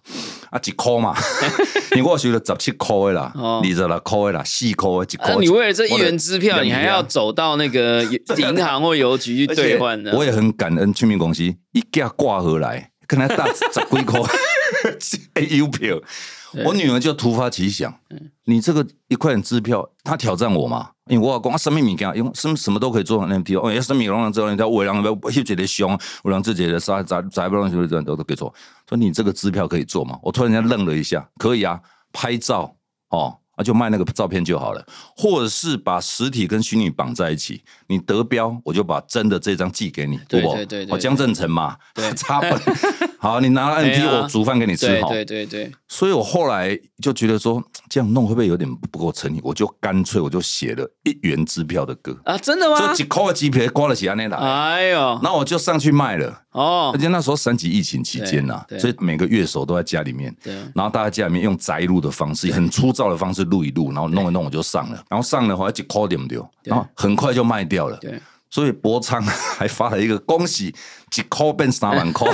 [0.50, 1.14] 啊几块嘛，
[1.94, 5.34] 你我收了十七块的啦，二十六块的啦，四块的，几块。
[5.36, 8.02] 你为了这一元支票，你还要走到那个
[8.36, 10.12] 银行或邮局去兑换呢？
[10.14, 14.22] 我也很感恩村民公司一架挂回来，跟他打十几块
[15.50, 16.00] 邮票。
[16.64, 17.94] 我女儿就突发奇想，
[18.44, 20.90] 你这个一块钱支票，她挑战我嘛？
[21.06, 28.52] 因为我老公啊，生命米给用什么什么都可以做 NFT 哦，要生命龙了之后，人家为让不一直的凶，我让自己的啥啥啥不让就是这样都都可以做。
[28.88, 30.18] 说你这个支票可以做吗？
[30.22, 31.80] 我突然间愣了一下，可以啊，
[32.12, 32.76] 拍照
[33.08, 41.76] 哦，啊就卖那个照片就好了，或者是把实体跟虚拟绑在一起，你得标我就把真的这张寄给你，对对对，哦江正成嘛，
[42.16, 42.58] 插本。
[43.18, 45.08] 好，你拿 N P 我煮饭给你吃，好。
[45.08, 45.72] 对对对。
[45.88, 49.40] 所以我后来就觉得说，这样弄会不会有点不够诚意？
[49.42, 52.78] 我就干脆我就写了一元支票的歌啊，真的吗？
[52.78, 56.90] 就几块的机票刮了起安内来，哎呦，那我就上去卖了哦。
[56.94, 60.54] 而且那时候三级疫情期间呐，所以每个乐手都在家里面，对。
[60.74, 67.96] 然后大家家里面用宅录的方式，很粗糙的方式录一录，然后弄一弄我就上了，然后上了话几块点不丢，然后很快就卖掉了。
[67.98, 68.20] 对。
[68.50, 70.74] 所以博昌还发了一个恭喜，
[71.10, 72.26] 几块变三万块，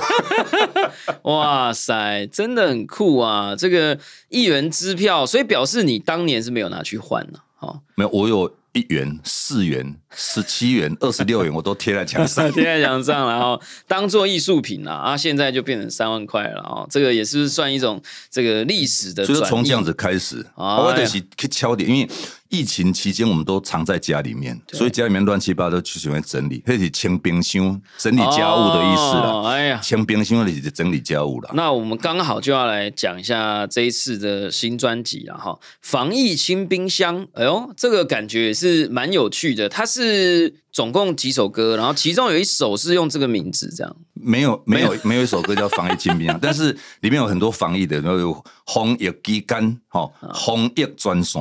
[1.23, 3.57] 哇塞，真的很酷啊！
[3.57, 15.17] 这个一元支票，所以表示你当年是没有拿去换了，哈，没有，我有一元、四元、十七元、二十六元， 我都贴在墙上，贴在墙上，然后当做艺术品了啊！
[15.17, 16.87] 现在就变成三万块了啊！
[16.91, 22.09] 这个也是算一种这个历史的，就是从这样子开始，我得去去敲点，因为。
[22.55, 29.43] 疫情期间，我们都藏在家里面，所以家里面乱七八糟，就喜欢整理，那是清冰箱整理家务的意思了。
[29.49, 31.51] 哎呀，清冰箱里就整理家务了。
[31.55, 37.27] 那我们刚好就要来讲一下这一次的新专辑了哈，防疫清冰箱。
[37.33, 39.69] 哎呦，这个感觉也是蛮有趣的。
[39.69, 43.97] 它是总共几首歌，然后其中有一首是用这个名字，这样。
[44.13, 51.41] 没有，没有，没有一首歌叫防疫精兵啊， 但是里面有很多防疫的，然后有防疫机关，哈，防疫专线。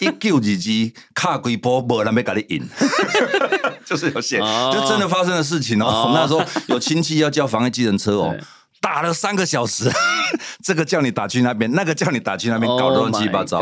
[0.00, 2.62] 一九二二卡几波，无人要给你印，
[3.86, 4.40] 就是有写，
[4.72, 6.10] 就真的发生的事情哦。
[6.12, 8.36] 那时候有亲戚要叫防疫机人车哦。
[8.84, 9.90] 打了三个小时，
[10.62, 13.58] 这个叫你打去那边，那个叫你打去那边，搞得乱七八糟。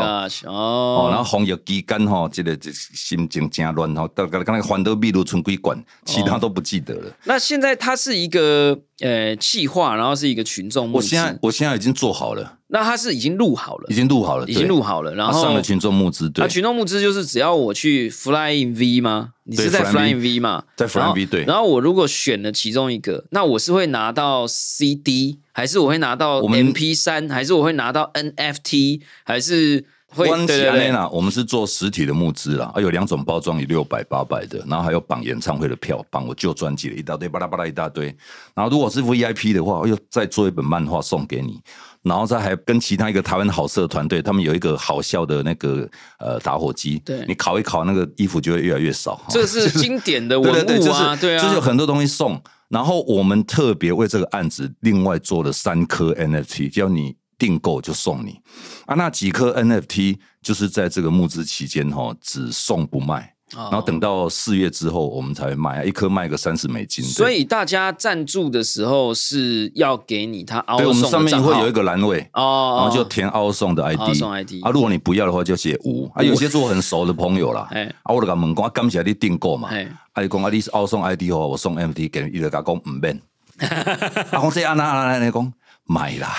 [0.47, 4.05] 哦，然后红药鸡肝吼，这个这心情真乱吼。
[4.09, 7.09] 到刚刚环德秘鲁村归管，其他都不记得了。
[7.23, 10.91] 那现在它是一个呃气化，然后是一个群众。
[10.91, 12.57] 我现在我现在已经做好了。
[12.73, 16.27] 那他是已经录好了，已经录好了，已经录好了，然后上了群众募资。
[16.27, 19.33] 对，群众募资就是只要我去 Flying V 吗？
[19.43, 20.63] 你是在 Flying V 吗？
[20.75, 21.43] 在 Flying V 对。
[21.43, 30.27] 然后我如果选了其中一个，那我是会拿到 CD，还是我会拿到 MP 三，还是我会拿到 NFT，还是会？
[30.27, 31.07] 关起来呢？
[31.11, 38.07] 我们是做实体的募资啦，啊，有两种包装，有六百、八百的，然后还有绑演唱会的票，绑我旧专辑的一大堆，巴拉巴拉一大堆。
[38.55, 41.59] 然后如果是 VIP 的话，又再做一本漫画送给你。
[42.03, 45.89] 然后再还跟其他一个台湾好色团队，他们有一个好笑的那个
[46.19, 49.19] 呃打火机，对你烤一烤，那个衣服就会越来越少。
[49.31, 52.41] 这是经典的文物啊，对啊，就是有很多东西送。
[52.69, 58.39] 然后我们特别为这个案子另外做了三颗 NFT，叫你订购就送你
[58.85, 58.95] 啊。
[58.95, 63.32] 那几颗 NFT 就是在这个募资期间哈，只送不卖。
[63.55, 67.03] 然后等到四月之后我们才会卖，一颗卖个三十美金。
[67.03, 83.21] 所以大家赞助的时候是要给你他凹对，我们上面会有一个栏位，哦，然后就填凹送的 ID，凹送 ID 啊，如果你不要的话就写无啊，有些是我很熟的朋友啦，哎啊，我就甲问讲，啊，感谢你订购嘛，哎啊，你讲啊，你是凹送 ID 哦，我送 MD 给你，伊就甲讲唔免，
[83.59, 85.53] 啊，讲这安那安那，你讲
[85.85, 86.29] 买啦，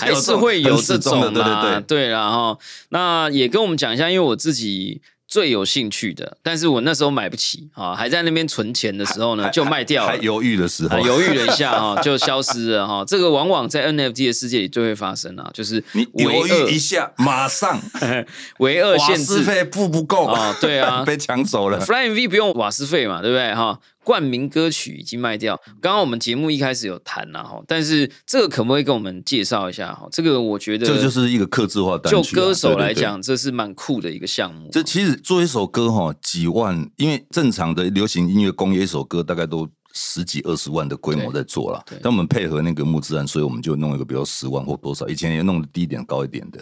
[0.00, 1.82] 还是会有这种的，对嘛，对对。
[1.82, 2.58] 对啦哈。
[2.88, 10.08] 那也跟我们讲一下，因为我自己最有兴趣的，但是我那时候买不起啊，还在那边存钱的时候呢，就卖掉了。
[10.10, 13.04] 还犹豫的时候啊，，犹豫了一下哈，就消失了哈。
[13.06, 17.80] 这个往往在 NFT 的世界里就会发生啊，就是你唯犹豫一下，马上
[18.58, 21.80] 唯二瓦限制斯费付不够啊对啊 被抢走了。
[21.80, 23.78] Flying V 不用瓦斯费嘛，对不对哈？
[24.04, 25.60] 冠名歌曲已经卖掉。
[25.80, 30.08] 刚刚我们节目一开始有谈了哈，但是这个可不可以跟我们介绍一下哈？
[30.10, 34.68] 这个我觉得这就是一个克制化单就曲啊、歌手对对对来讲，这是蛮酷的一个项目。
[34.72, 42.00] 这其实做一首歌哈，几万，因为正常的流行音乐工业一首歌大概都十几二十万的规模在做了对对。
[42.02, 46.58] 但我们配合那个木质案，所以我们就弄一个比如十万或多少，以前也弄的低一点、高一点的。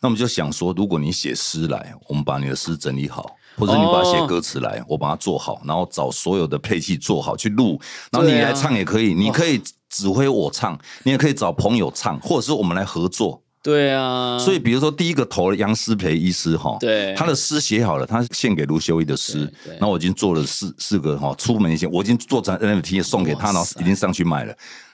[0.00, 3.34] 那我们就想说，如果你写诗来，我们把你的诗整理好。
[3.56, 13.42] 或者你把它写歌词来，我把它做好，然后找所有的配器做好去录，然后你来唱也可以，你可以指挥我唱，你也可以找朋友唱，或者是我们来合作。
[13.62, 17.14] 对啊，所以，比如说第一个投了杨思培医师哈，对。
[17.14, 24.52] 他的诗写好了，他献给卢修一的诗然后我已经做了四四个哈，出门前我已经做成 NFT 送给他，然后已经上去卖了。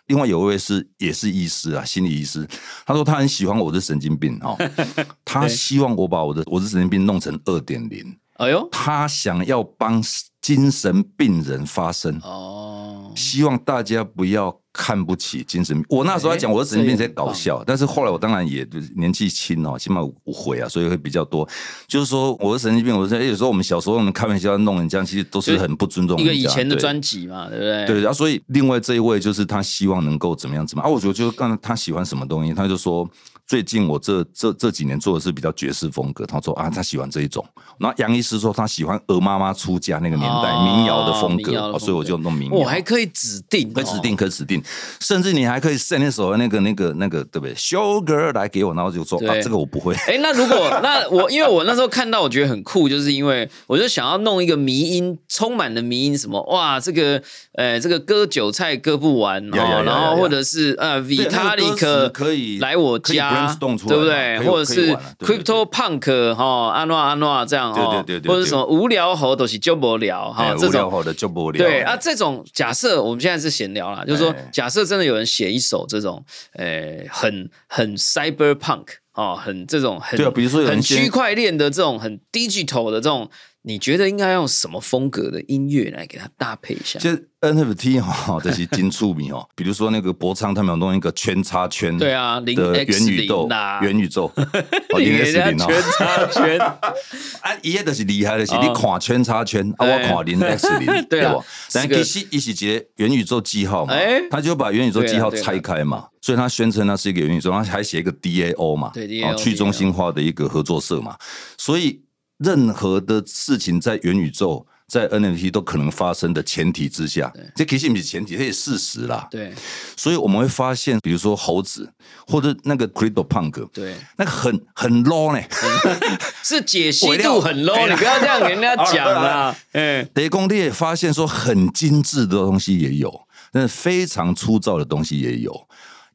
[0.08, 2.46] 另外有一位是也是医师啊，心理医师，
[2.84, 4.54] 他说他很喜欢我的神经病哈，
[5.24, 8.04] 他希望我把我的我的神经病弄成二点零，
[8.38, 8.68] 哎呦。
[8.72, 10.02] 他想要帮
[10.40, 15.84] 精神病人发声，哦，希望大家不要看不起精神病。
[15.88, 21.46] 我那时候在讲我的神经病在搞笑，但是后来我当然也就是年纪轻哦，起码无悔啊，所以会比较多。
[21.88, 27.86] 就是说我的神经病，我在有时候我们小时候我们开玩笑弄人家，其实都是很不尊重一个以前的专辑嘛，对不对？
[27.86, 30.94] 对，然后所以另外这一位就是他希望能够怎么样怎么样啊？
[30.94, 33.08] 我觉得就是刚才他喜欢什么东西，他就说
[33.46, 37.44] 最近我这这这几年做的是比较爵士风格，他说啊他喜欢这一种。
[37.78, 42.56] 然后杨医师说他喜欢鹅妈妈出家那个年代、哦民谣的风格，所以我就弄民谣。
[42.56, 44.62] 我还可以指定，可以指定，哦可以指定，
[45.00, 49.94] 甚至你还可以 send 那首那个那个那个对不对 girl 来给我，然后就说啊，这个我不会。
[50.06, 57.20] 哎，那如果那我，因为我那时候看到，我觉得很酷，就是因为我就想要弄一个迷音，充满了迷音，什么哇，这个
[57.54, 64.38] 呃，这个割韭菜割不完哦，然后或者是呃，Vitalik 可以来我家对不对？
[64.40, 71.66] 或者是 Crypto Punk 哈，安诺安诺这样哈，对对对对或者什么无聊猴都是就无聊哈哎，这种无聊猴的就不聊。
[71.66, 83.30] 对啊，这种假设我们现在是闲聊啦，就是说哎，假设真的有人写一首这种，呃，很很 cyberpunk 哦，很这种很对啊比如说很区块链的这种很 digital 的这种，
[83.68, 86.98] 你觉得应该用什么风格的音乐来给它搭配一下？
[86.98, 93.46] 其实 NFT 哈，这 些金触米哦，比如说那个博昌他们有弄一个圈叉圈，对啊零的元宇宙，
[93.82, 94.32] 元宇宙，
[94.96, 96.58] 零给 S 零哦，圈叉圈，
[97.44, 98.60] 啊，伊个就是厉害的是，哦。
[98.62, 100.02] 你看圈叉圈，啊，我哎。
[100.08, 101.44] 看零 X 零，对啊不？
[101.74, 111.14] 但其实一是一个元宇宙记号嘛哎，他就把元宇宙记号拆开嘛，所以他宣称它是一个元宇宙，然后还写一个 DAO 嘛，对去中心化的一个合作社嘛，
[111.58, 112.00] 所以
[112.38, 114.66] 任何的事情在元宇宙。
[114.88, 119.28] 在 NFT 都可能发生的前提之下，这其实不是前提，这是事实啦。
[119.30, 119.52] 对。
[119.94, 121.92] 所以我们会发现，比如说猴子
[122.26, 125.46] 或者那个 Crypto Punk，对，那个很很 low 呢。
[126.42, 133.12] 是解析度很 low，你不要这样给人家讲啦， 嗯，德公也发现说，很精致的东西也有，
[133.52, 135.67] 但是非常粗糙的东西也有，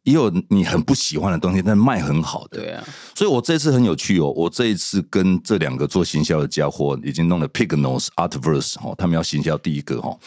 [0.03, 2.59] 也有你很不喜欢的东西，但卖很好的。
[2.59, 2.83] 对啊，
[3.15, 10.19] 所以我这次很有趣哦，我这一次跟这两个做行销的家伙已经弄了 Pignos Artverse 哦，他们要行销第一个哦。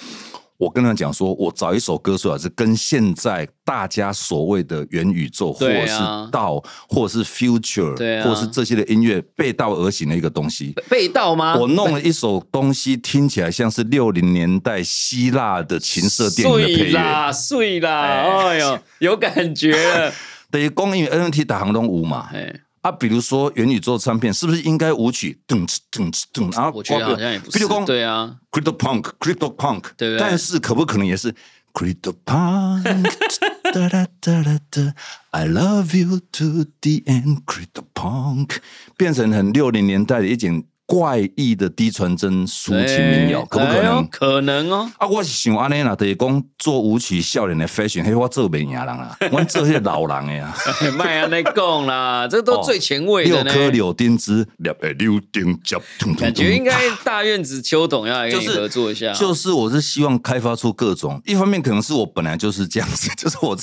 [0.58, 10.72] 我跟他们讲说，我找一首歌出来是跟现在大家所谓的元宇宙，或者是啊道，或者是 future，对啊或者是这些的音乐背道而行的一个东西。
[10.88, 11.56] 背道吗？
[11.56, 16.92] 我弄了一首东西，听起来像是六零年代希腊的情色电影的配碎乐。
[16.98, 20.12] 啦，碎啦，哎哎呦，有感觉了，
[20.50, 22.52] 等于公因为 NFT 打行动舞嘛，哎，
[22.86, 26.54] 啊，比如说元宇宙唱片，是不是应该舞曲噔哧噔哧噔？
[26.54, 31.34] 然后我觉得好像也不是对啊，，Crypto Punk，Crypto Punk，对不对但是可不可能也是
[31.72, 32.84] Crypto Punk？
[33.72, 34.94] 哒 哒哒哒哒
[35.32, 38.58] ，I love you to the end，Crypto Punk，
[38.96, 44.06] 变成很六零年代的一点怪异的低传真抒情民谣，可不可能？
[44.08, 44.88] 可能哦。
[44.98, 50.54] 啊，我是想安尼啦，就是讲做舞曲少年的 fashion，嘿我做袂赢人啦，我做迄个老人的呀。
[50.96, 53.52] 麦啊， 那讲啦，这都最前卫的呢。
[53.52, 63.58] 六颗柳丁枝，粒的柳丁汁，咚咚咚感觉应该大院子秋董要来跟你就是合作一下哦，就是我是希望开发出各种，一方面可能是我本来就是这样子， 就是我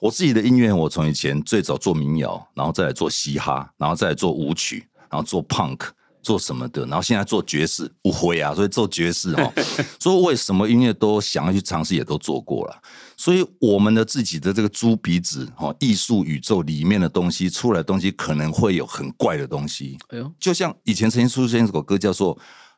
[0.00, 5.78] 我自己的音乐，我从以前最早做民谣，然后再来做嘻哈，然后再来做舞曲，然后做 punk。
[6.26, 9.52] 做什么的，然后现在做爵士，不会啊， 所以做爵士哦，
[10.00, 12.82] 所以我也什么音乐都想要去尝试，也都做过了。
[13.16, 19.96] 所以我们的自己的这个猪鼻子哦，艺术宇宙里面的东西出来的东西，可能会有很怪的东西。
[20.08, 22.36] 哎呦，就像以前曾经出现一首歌叫做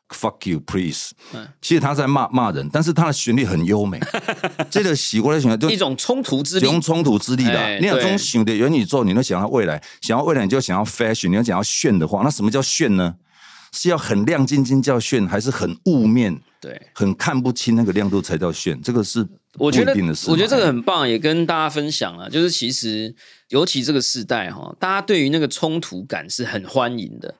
[0.09, 3.99] “Fuck You Please”，嗯其实他在骂骂人，但是他的旋律很优美。
[4.69, 13.15] 这个习惯的旋律就一种冲突之力，用冲突之力的你有对种想的元宇宙，你都想要未来，想要未来你就想要 fashion，你要想要炫的话，那什么叫炫呢？
[13.71, 16.81] 是要很亮晶晶叫炫，还是很雾面、对。
[16.93, 18.81] 很看不清那个亮度才叫炫？
[18.81, 19.27] 这个是
[19.57, 19.91] 我觉得。
[20.27, 22.29] 我觉得这个很棒，也跟大家分享了。
[22.29, 23.13] 就是其实，
[23.49, 27.35] 尤其这个时代哈，大家对于那个冲突感是很欢迎的。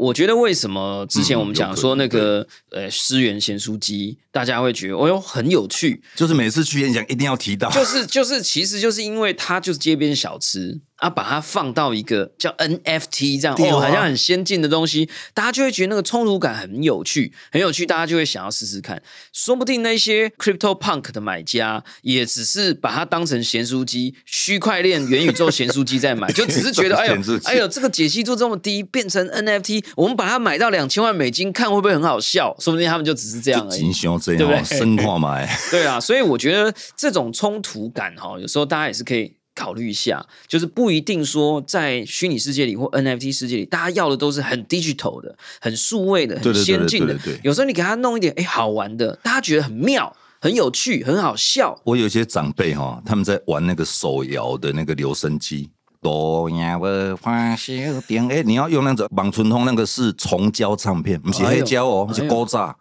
[0.00, 19.02] 我觉得为什么之前我们讲说那个、呃诗源咸酥鸡，大家会觉得哦哟很有趣，就是每次去演讲一定要提到，就是就是其实就是因为它就是街边小吃啊，把它放到一个叫 NFT 这样、啊哦，好像很先进的东西，大家就会觉得那个冲突感很有趣，很有趣，大家就会想要试试看。
[19.32, 32.54] 说不定那些 Crypto Punk 的买家也只是把它当成咸酥鸡、区块链元宇宙咸酥鸡在买，就只是觉得 哎呦哎呦，这个解析度这么低，变成 NFT，我们把它买到两千万美金，看会不会很好笑？
[32.58, 33.92] 说不定他们就只是这样而已
[34.36, 35.38] 对不对生化嘛。
[35.70, 47.40] 对啊，所以我觉得这种冲突感哈，有时候大家也是可以考虑一下，就是不一定说在虚拟世界里或 NFT 世界里，大家要的都是很 digital 的、很数位的、很先进的对对对。
[47.42, 51.78] 有时候你给他弄一点哎好玩的，大家觉得很妙、很有趣、很好笑。
[51.84, 55.70] 我有些长辈哈，他们在玩那个手摇的那个留声机。
[56.00, 57.72] 多呀，我花小
[58.06, 62.74] 点哎，你要用那种网春通那个是重胶唱片，不是黑胶哦，哎是高炸。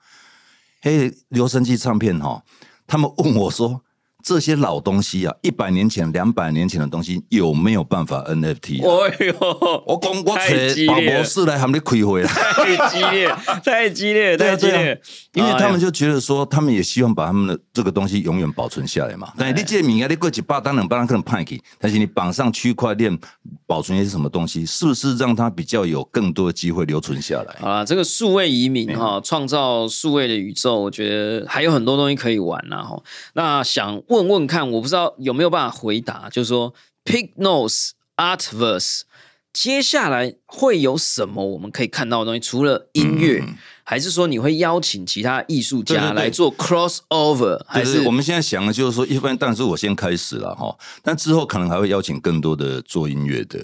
[0.82, 2.42] 嘿，留声机唱片哈，
[2.88, 3.82] 他们问我说，
[4.22, 9.36] 这些老东西啊，一百年前、两百年前的东西有没有办法 NFT？、啊、哎呦，
[9.86, 12.30] 我讲我太激找宝烈了博士来，他们你开会啦。
[12.30, 13.28] 太激烈，
[13.64, 15.02] 太激烈，太激烈，
[15.34, 19.32] 因为他们就觉得说，他们也希望把他们的这个东西永远保存下来嘛。
[19.38, 23.18] 但你这名啊，你过几百单两百单可能派给，但是你绑上区块链
[23.70, 27.56] 保存一些什么东西，是不是让它比较有更多的机会留存下来？
[27.60, 33.00] 好啦，这个数位移民哈，创造数位的宇宙，我觉得还有很多东西可以玩啊哈。
[33.34, 36.74] 那想问问看，我不知道有没有办法回答，就是说
[37.06, 39.02] Pig Nose Artverse
[39.52, 42.40] 接下来会有什么我们可以看到的东西？
[42.40, 43.44] 除了音乐，
[43.84, 47.62] 还是说你会邀请其他艺术家来做 crossover？
[47.68, 53.60] 还是我们现在想的就是说，一般当然是我先开始了哈，但之后可能还会邀请更多的做音乐的。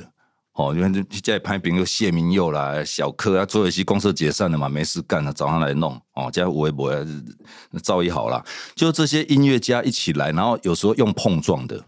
[0.53, 6.89] 哦，因为现在拍比如谢明佑啦、小柯啊，做一些公司解散了嘛，没事干了，早上来弄哦，加微博
[7.83, 8.41] 造诣好啦，
[8.73, 11.83] 就这些音乐家一起来，然后有时候用碰撞的，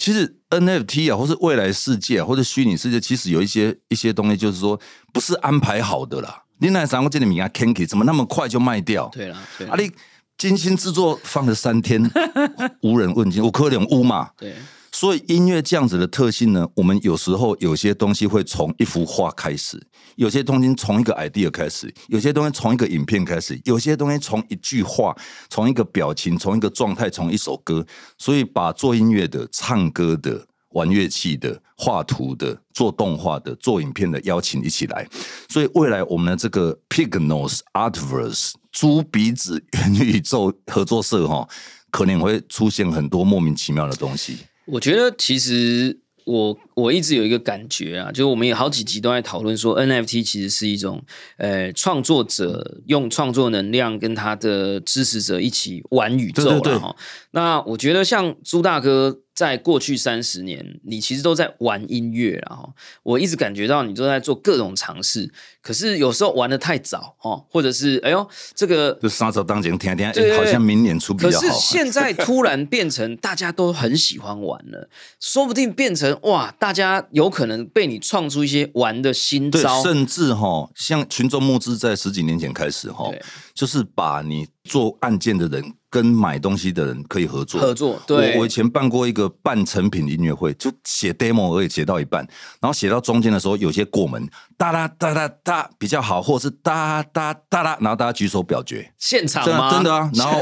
[0.00, 4.80] 其实 NFT 啊，或是未来世界、啊，或者虚拟世界，其实有一些一些东西，就是说
[5.12, 6.42] 不是安排好的啦。
[6.58, 9.08] 你那三个这里名啊 k a n k y 怎么那么快就卖掉？
[9.12, 9.92] 对了，对啦啊，你
[10.38, 12.02] 精心制作放了三天，
[12.80, 14.30] 无人问津，我可能污嘛。
[14.38, 14.54] 对，
[14.90, 19.80] 所以音乐这样子的特性呢，我们有时候有些东西会从一幅画开始，
[20.20, 25.16] 有些东西从一个 idea 开始，有些东西从一个影片开始，有些东西从一句话、
[25.48, 27.84] 从一个表情、从一个状态、从一首歌。
[28.18, 35.08] 所以把做音乐的、唱歌的、玩乐器的、画图的、做动画的、做影片的邀请一起来。
[35.48, 41.48] 所以未来我们的这个 Pignose Artverse 猪鼻子元宇宙合作社哈，
[41.90, 44.36] 可能会出现很多莫名其妙的东西。
[44.66, 45.98] 我觉得其实
[46.30, 51.02] 我我一直有一个感觉啊，就是我们有好几集都在讨论说 NFT 其实是一种
[51.36, 56.94] 呃创作者用创作能量跟他的支持者一起玩宇宙了哈。
[57.32, 62.68] 那我觉得像朱大哥在过去三十年，你其实都在玩音乐了哈。
[63.04, 71.58] 我一直感觉到你都在做各种尝试，可是有时候玩的太早哦，或者是哎呦这个就三手当前听听，对对哎，好像明年出比可是较好。
[71.58, 74.90] 现在 突然变成大家都很喜欢玩了，
[75.20, 79.82] 说不定变成哇，大家有可能被你创出一些玩的新对，招。
[79.82, 83.22] 甚至哈，像群众募资在十几年前开始哈对，
[83.54, 87.60] 就是把你做案件的人跟买东西的人可以合作。
[87.60, 92.24] 合作对我我以前办过一个半成品音乐会，就写 demo 而已，写到一半，
[92.60, 99.72] 然后写到中间的时候，有些过门，哒啦哒哒哒比较好，或者是哒哒哒啦，然后大家举手表决，现场吗？
[99.72, 100.40] 真的啊，然后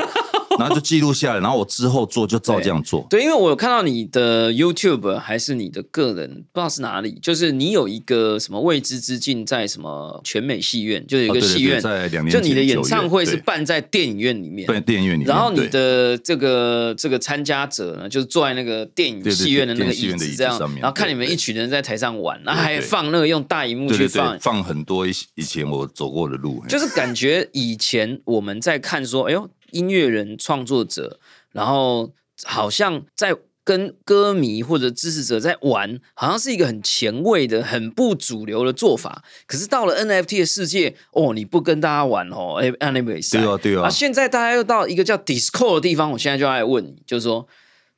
[0.59, 3.07] 然后就记录下来，然后我之后做就照这样做。
[3.09, 31.19] 对，因为我有看到你的 YouTube 还是你的个人，不知道是哪里，就是你有一个什么未知之境，在什么全美戏院，就有一个戏院，对在两年就你的演唱会是办在电影院里面，对电影院里面，然后你的这个这个参加者呢，就是坐在那个电影戏院的那个椅子这样，然后看你们一群人在台上玩，然后还放那个用大荧幕去放对对对，，放很多以以前我走过的路，就是感觉以前我们在看说，哎呦，音乐人创作者，
[31.53, 32.13] 然后
[32.45, 39.23] 好像在跟歌迷或者支持者在玩，好像是一个很前卫的、很不主流的做法。
[39.47, 47.47] 可是到了 NFT 的世界，哦，你不跟大家玩哦，哎，按那比赛，对啊对啊啊，现在大家又到一个叫 Discord 的地方，我现在就要来问你，就是说。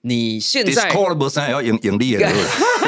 [0.02, 2.26] 你现在 Discord 不是还要盈盈利的，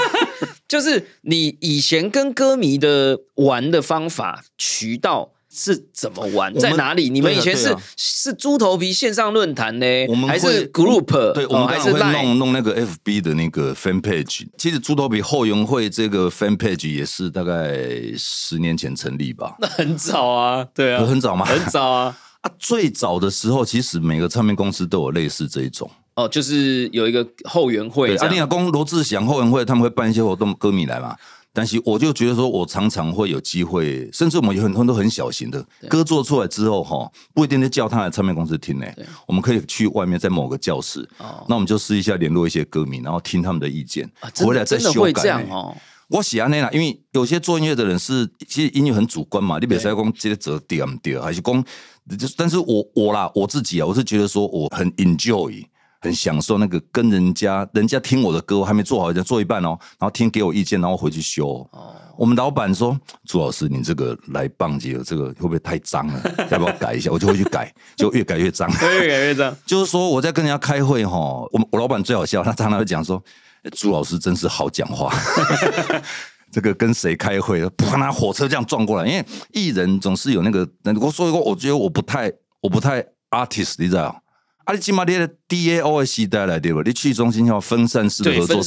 [0.67, 7.11] 就是你以前跟歌迷的玩的方法渠道是怎么玩，在哪里？
[7.11, 11.33] 你们以前是、是猪头皮线上论坛呢，我们还是 group？
[11.35, 14.47] 对，我们会弄弄那个 FB 的那个 fan page。
[14.57, 17.79] 其实猪头皮后援会这个 fan page 也是大概
[18.17, 21.45] 十年前成立吧， 那很早啊，对啊，很早吗？
[21.45, 22.17] 很早啊。
[22.41, 25.89] 啊，最早的时候，其实每个唱片公司都有类似这一种。
[26.15, 31.15] 哦，就是有一个后援会对，啊，这样，你讲罗志祥后援会，他们会办一些活动，歌迷来嘛。
[31.53, 38.87] 但是我就觉得说，我常常会有机会，甚至我们有很多都很小型的歌做出来之后，哈，不一定是叫他来唱片公司听呢、
[39.27, 41.45] 我们可以去外面在某个教室，哦。
[41.49, 45.47] 那我们就试一下联络一些歌迷，然后听他们的意见，啊回来再修改。
[46.09, 51.65] 我喜欢那啦，因为有些做音乐的人是，其实音乐很主观嘛，你别说讲这个折对不对，还是讲，
[52.19, 55.65] 就是，但是我我啦，我自己啊，我是觉得说我很 enjoy，
[56.03, 61.67] 很享受那个跟人家，人家听我的歌，我还没做好，人家做一半哦，然后听给我意见，然后回去修。
[61.71, 66.23] 哦我们老板说，朱老师，你这个来棒节这个会不会太脏了？
[66.53, 67.11] 要不要改一下？
[67.11, 68.71] 我就会去改，就越改越脏。
[69.01, 73.17] 越改越脏，就是说我在跟人家开会哈，我我老板最好笑，他常常会讲说，
[73.65, 75.11] 欸朱老师真是好讲话。
[76.53, 80.69] 这个跟谁开会，啪拿火车这样撞过来，因为艺人总是有那个，
[81.01, 82.31] 我说一个，我觉得我不太，
[82.61, 84.22] 我不太 artist，你知道？
[84.65, 86.83] 啊，你起码你的 DAO 的时代来对吧？
[86.85, 88.63] 你去中心要分散式的合作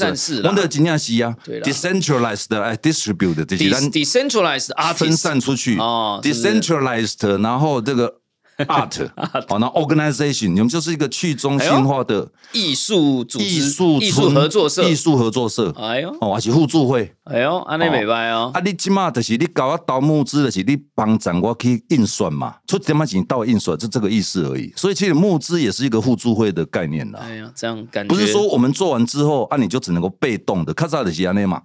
[0.49, 8.15] 我的尽量是啊，decentralized 哎，distributed 这些 decentralized 分散出去，decentralized，然后这个
[8.57, 9.09] art，
[9.47, 17.13] 好，那 organization，你们就是一个去中心化的艺术组织、艺术艺术合作社，艺术合作社，哎呦，哦，还是互助会。
[17.25, 24.71] 哎呦，安内美拜哦，啊，你即马就是你搞我投募资，就是你帮咱我去印刷嘛，出点么钱到印刷，就这个意思而已。
[24.75, 27.19] 所以其实募资也是一个互助会的概念啦。
[27.23, 31.61] 哎呀，这样感觉不是说我们做完之后啊，你就只能够被动的，卡扎的是安内嘛。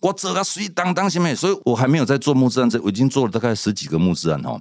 [0.00, 4.60] 我这个水当当什么，所以我还没有在做募资案，这我已经做了大概十几个募资案哦。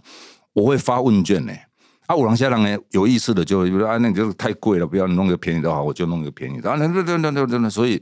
[0.54, 1.54] 我会发问卷呢，
[2.08, 8.02] 啊，五郎下郎呢有意思的就比如说啊，那你就太贵了，不要你弄个便宜的好，我就弄个便宜的啊，那那那那那那那，所以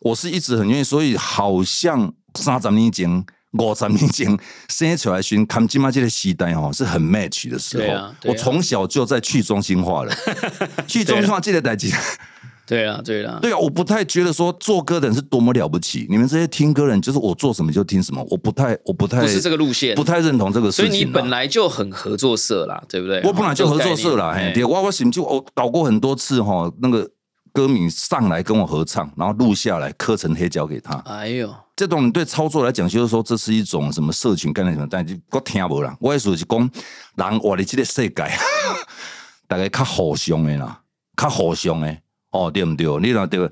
[0.00, 3.24] 我是一直很愿意，所以好像三十年前。
[3.52, 4.38] 五十年前
[4.68, 7.84] 生出来寻，看金马这个时代哦，是很 match 的时候。
[7.84, 10.14] 对啊啊我从小就在去中心化了，
[10.86, 11.90] 去中心化这个代际。
[12.66, 16.06] 对啊，对啊，对啊，我不太觉得说做歌的人是多么了不起。
[16.10, 20.88] 你们这些听歌人，就是我做什么就听什么，我不太，我不太不是这个路线不太认同这个事情啊。
[20.88, 23.22] 所以你本来就很合作社啦，对不对？
[23.22, 27.08] 我本来就合作社啦，嘿，哎对，我我甚至我搞过很多次哈，那个
[27.52, 30.94] 歌迷上来跟我合唱，然后录下来，刻成黑胶给他。
[31.06, 35.96] 哎呦，这种对操作来讲，就是说这是一种什么社群概念什么，但就我听无啦。
[36.00, 36.70] 我意思是讲，
[37.14, 38.24] 人活的这个世界，
[39.46, 40.80] 大概较互相的啦，
[41.16, 41.96] 较互相的
[42.36, 43.00] 哦，对不对？
[43.00, 43.50] 你若对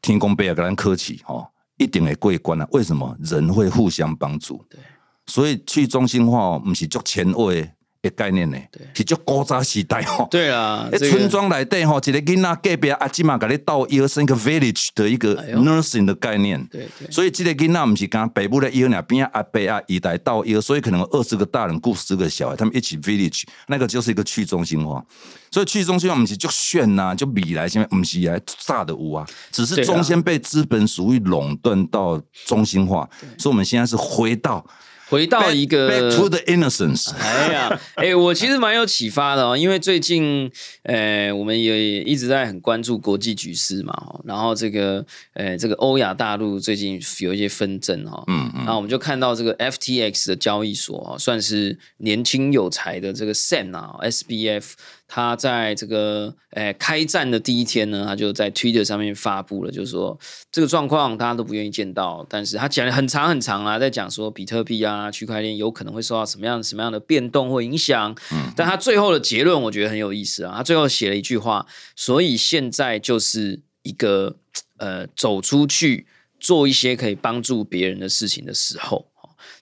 [0.00, 1.46] 天公伯啊，跟咱客气哦，
[1.76, 2.66] 一定会过关啊。
[2.72, 3.16] 为什么？
[3.20, 4.64] 人会互相帮助。
[4.70, 4.80] 对，
[5.26, 7.70] 所以去中心化哦，不是足前卫
[8.04, 8.58] 的概念呢，
[8.94, 10.28] 是足古早时代哦。
[10.30, 16.62] 对啦，诶，这村庄内底吼，一个囡仔隔壁阿姊嘛，甲你斗腰生一个 village 的一个 nursing 的概念。
[16.70, 17.10] 对对。
[17.10, 25.02] 所以这个囡仔不是讲北部的腰那边阿伯阿姨来到腰，所以可能二十个大人雇十个小孩，他们一起 village，那个就是一个去中心化。
[25.50, 34.64] 所以去中心化不是就炫呐、就米来，现在不是来炸的屋啊，只是中间被资本主义垄断到中心化，所以我们现在是回到
[35.08, 37.12] 回到一 back to 个 the innocence。
[37.16, 40.50] 哎呀，哎，我其实蛮有启发的哦，因为最近，
[40.84, 54.72] 呃，我们也一直在很关注国际局势嘛，哦然后这个，呃，这个欧亚大陆最近有一些纷争哈，嗯嗯然后我们就看到这个 FTX 的交易所啊，算是年轻有才的这个 Sam 啊，SBF
[55.06, 60.18] 他在这个诶开战的第一天呢，他就在 Twitter 上面发布了，就是说
[60.50, 68.14] 这个状况大家都不愿意见到，但是他讲了很长很长啊，在讲说比特币啊、区块链有可能会受到什么样什么样的变动或影响。
[68.32, 74.36] 嗯，但他最后的结论我觉得很有意思啊，他最后写了一句话，所以现在就是一个
[74.78, 76.06] 呃走出去
[76.40, 79.06] 做一些可以帮助别人的事情的时候。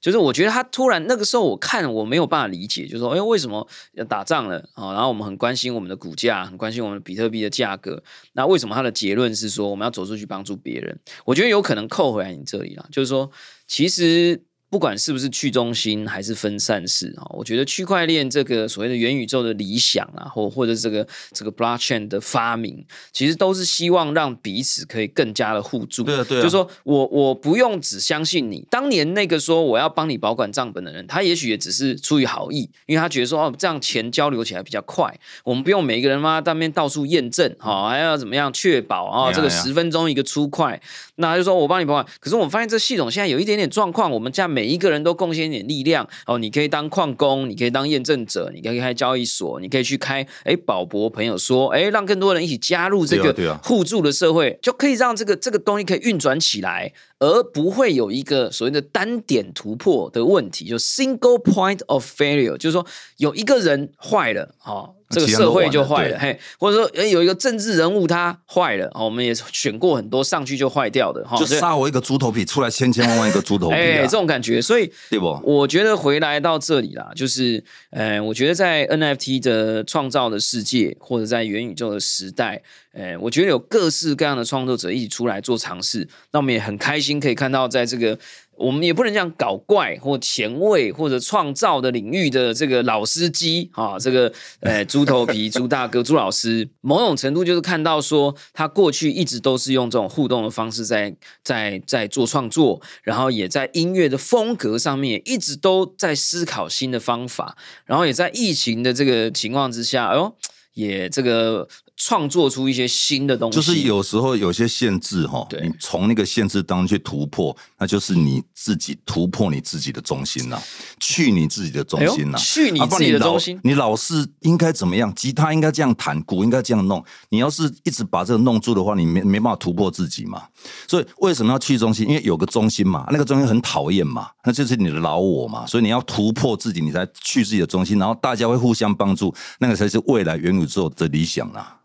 [0.00, 4.92] 就是我觉得他突然那个时候，我看我没有办法理解，就是说，哎，为什么要打仗了啊？
[4.92, 8.02] 然后我们很关心我们的股价，很关心我们的比特币的价格。
[8.32, 10.98] 那为什么他的结论是说我们要走出去帮助别人？
[11.24, 13.30] 我觉得有可能扣回来你这里了，就是说，
[13.66, 14.42] 其实。
[14.72, 26.04] 不管是不是去中心还是分散式啊，我觉得区块链这个所谓的元宇宙的理想啊，或或者这个这个 blockchain 的发明，其实都是希望让彼此可以更加的互助。
[26.04, 28.66] 对啊，对啊，就说我我不用只相信你。
[28.70, 35.14] 当年那个说我要帮你保管账本的人，他也许也只是出于好意，因为他觉得说哦，这样钱交流起来比较快，
[35.44, 39.30] 我们不用每一个人嘛当面到处验证，哈，还要怎么样确保啊？
[39.30, 40.80] 这个十分钟一个出块，
[41.16, 42.06] 那他就说我帮你保管。
[42.18, 56.92] 可是我们发现这系统现在有一点点状况，我们家每每一个人都贡献一点力量哦，你可以当矿工，你可以当验证者，你可以开交易所，你可以去开哎宝博朋友说哎，让更多人一起加入这个互助的社会，就可以让这个这个东西可以运转起来，
[57.22, 62.84] 而不会有一个所谓的单点突破的问题，就 single point of failure，就是说
[63.18, 64.96] 有一个人坏了哦。
[65.12, 75.38] 这个社会就坏了，嘿，或者说，哎，有一个政治人物他坏了，我们也选过很多上去就坏掉的，哈，就杀我一个猪头皮，出来千千万万一个猪头皮，哎，这种感觉，所以对不？
[75.44, 82.62] 我觉得回来到这里啦，就是，呃，我觉得在 NFT 的创造的世界，或者在元宇宙的时代，
[82.92, 88.18] 哎，我觉得有各式各样的创作者一起出来做尝试，那我们也很开心可以看到，在这个。
[88.54, 110.36] 我们也不能讲搞怪或前卫或者创造的领域的这个老司机啊，这个呃猪头皮猪大哥朱老师，某种程度就是看到说他过去一直都是用这种互动的方式在在在做创作，然后也在音乐的风格上面一直都在思考新的方法，然后也在疫情的这个情况之下，哎呦，
[110.74, 111.66] 也这个。
[111.96, 120.60] 创作出一些新的东西，就是有时候有些限制哈，你从那个限制当中去突破，那就是你自己突破你自己的中心呐，
[120.98, 123.60] 去你自己的中心呐，去你自己的中心。
[123.62, 125.14] 你老是应该怎么样？
[125.14, 127.04] 吉他应该这样弹，鼓应该这样弄。
[127.28, 130.42] 你要是一直把这个弄住的话，你没没办法突破自己嘛。
[130.88, 132.08] 所以为什么要去中心？
[132.08, 135.66] 因为有个中心嘛，那个中心很讨厌嘛，那就是你的老我嘛。
[135.66, 141.78] 所以你要突破自己，你才去自己的中心，然后大家会互相帮助，那个才是未来元宇宙的理想啊。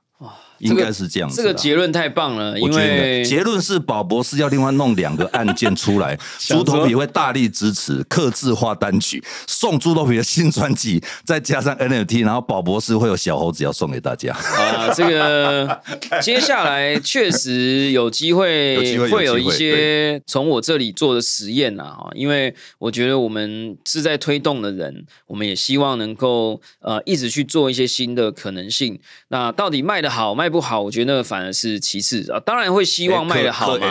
[0.60, 2.60] 应该是这样子，这个结论太棒了。
[2.60, 14.34] 因为结论是宝博士要另外弄两个案件出来，猪头皮会大力支持，刻字化单曲，送猪头皮的新专辑， 再加上 NFT，然后宝博士会有小猴子要送给大家。
[14.34, 15.82] 啊，这个
[16.22, 29.00] 接下来确实有机会会有一些从我这里做的实验啊，因为我觉得我们是在推动的人，我们也希望能够呃一直去做一些新的可能性。
[29.28, 30.47] 那到底卖的好卖？
[30.48, 32.40] 卖不好，我觉得那反而是其次啊。
[32.40, 33.90] 当然会希望卖的好嘛，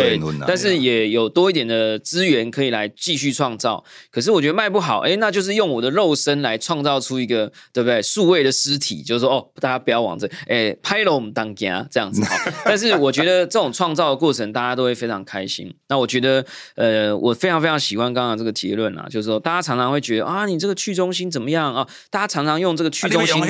[0.00, 3.84] 对，但是也有多一点的资源可以来继续创造。
[4.10, 8.02] 可是我觉得卖不好，哎，那就是用我的肉身来创造出一个，对不对？
[8.02, 12.20] 数位的尸体，就是说，哦，大家不要往这，哎，拍了我们当家这样子。
[12.66, 15.72] 但是我觉得这种创造的过程，大家都会非常开心。
[15.88, 16.44] 那我觉得，
[16.74, 21.86] 呃，我非常非常喜欢刚刚这个结论啊，就是说，大家常常会觉得啊，你这个去中心怎么样啊？
[22.10, 23.40] 大家常常用这个去中心，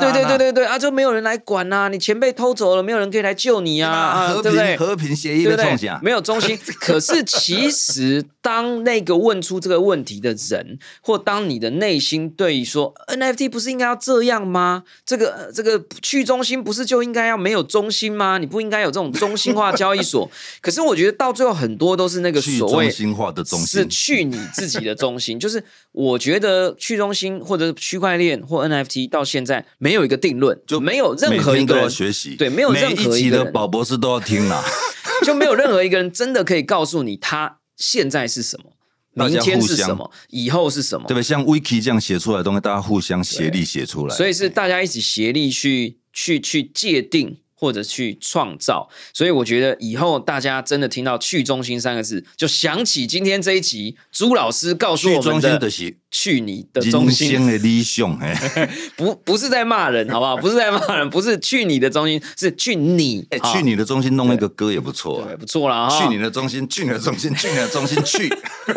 [0.00, 1.19] 对对对对对啊，就没有人。
[1.22, 1.88] 来管呐！
[1.90, 4.32] 你钱被偷走了，没有人可以来救你啊！
[4.42, 4.76] 对不对？
[4.76, 6.58] 和平协议的中心没有中心。
[6.80, 14.84] 可是其实，当那个问出这个问题的人，或当你的内心对于说 NFT 不是应该要这样吗？
[15.04, 18.38] 这个这个去中心不是就应该要没有中心吗？
[18.38, 20.30] 你不应该有这种中心化交易所？
[20.62, 25.38] 可是我觉得到最后很多都是那个所谓中心化的中心，是去你自己的中心。
[25.40, 25.62] 就是
[25.92, 31.09] 我觉得去中心或者区块链或 NFT 到现在没有一个定论，就没有。
[31.16, 34.62] 任何一个人学习，对，没有任何一的宝博士都要听啦，
[35.24, 38.72] 就没有任何一个人真的可以告诉你他现在是什么，
[39.26, 41.22] 明天是什么，以后是什么，对不对？
[41.22, 47.38] 像 Wiki 这样写出来的东西，大家互相协力写出来，所以是大家一起协力去去去界定。
[47.60, 48.88] 或者去创造。
[49.12, 58.34] 所以我觉得以后大家真的听到“去中心”三个字，就想起今天这一集朱老师告诉我们的心就是“去你的中人心生的理想，哎，
[58.96, 60.36] ”，不不是在骂人，好不好？
[60.36, 65.28] 不是在骂人，不是去你的中心，是去你，去你的中心弄一个歌也不错。
[65.38, 66.00] 不错了哈。
[66.00, 68.28] 去你的中心，去你的中心，去你的中心，去，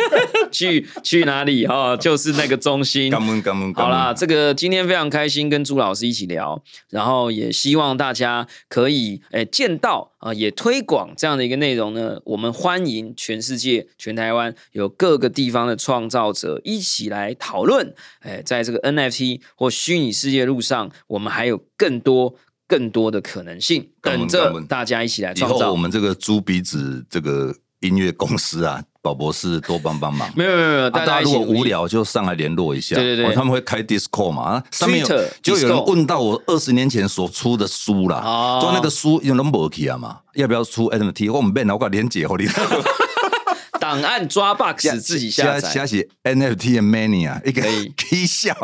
[0.51, 3.11] 去去哪里哈、就是那个中心。
[3.75, 12.19] 好啦，，这个今天非常开心跟朱老师一起聊，然后也希望大家可以诶见到啊、也推广这样的一个内容呢。
[12.25, 17.93] 我们欢迎全世界、全台湾有各个地方的创造者一起来讨论。
[18.21, 22.33] 诶，在这个 NFT 或虚拟世界路上，我们还有更多
[22.67, 25.75] 更多的可能性干等着大家一起来以后我创造。
[25.75, 30.27] 们这个猪鼻子这个音乐公司啊，宝博士多帮帮忙。
[30.35, 35.07] 没有没有没有，啊，大家如果无聊就上来联络一下，对对对哦他们会开 Discord 嘛，啊上面有
[35.43, 41.31] 就有人问到我二十年前所出的书啦，哦说那个书有人没去啊嘛，要不要出 NFT？
[41.31, 42.49] 我们变了，我把链接给你。
[43.83, 45.69] 档案抓 box 自己下载。
[45.69, 48.55] 现是 NFT 的 mania，一个可笑，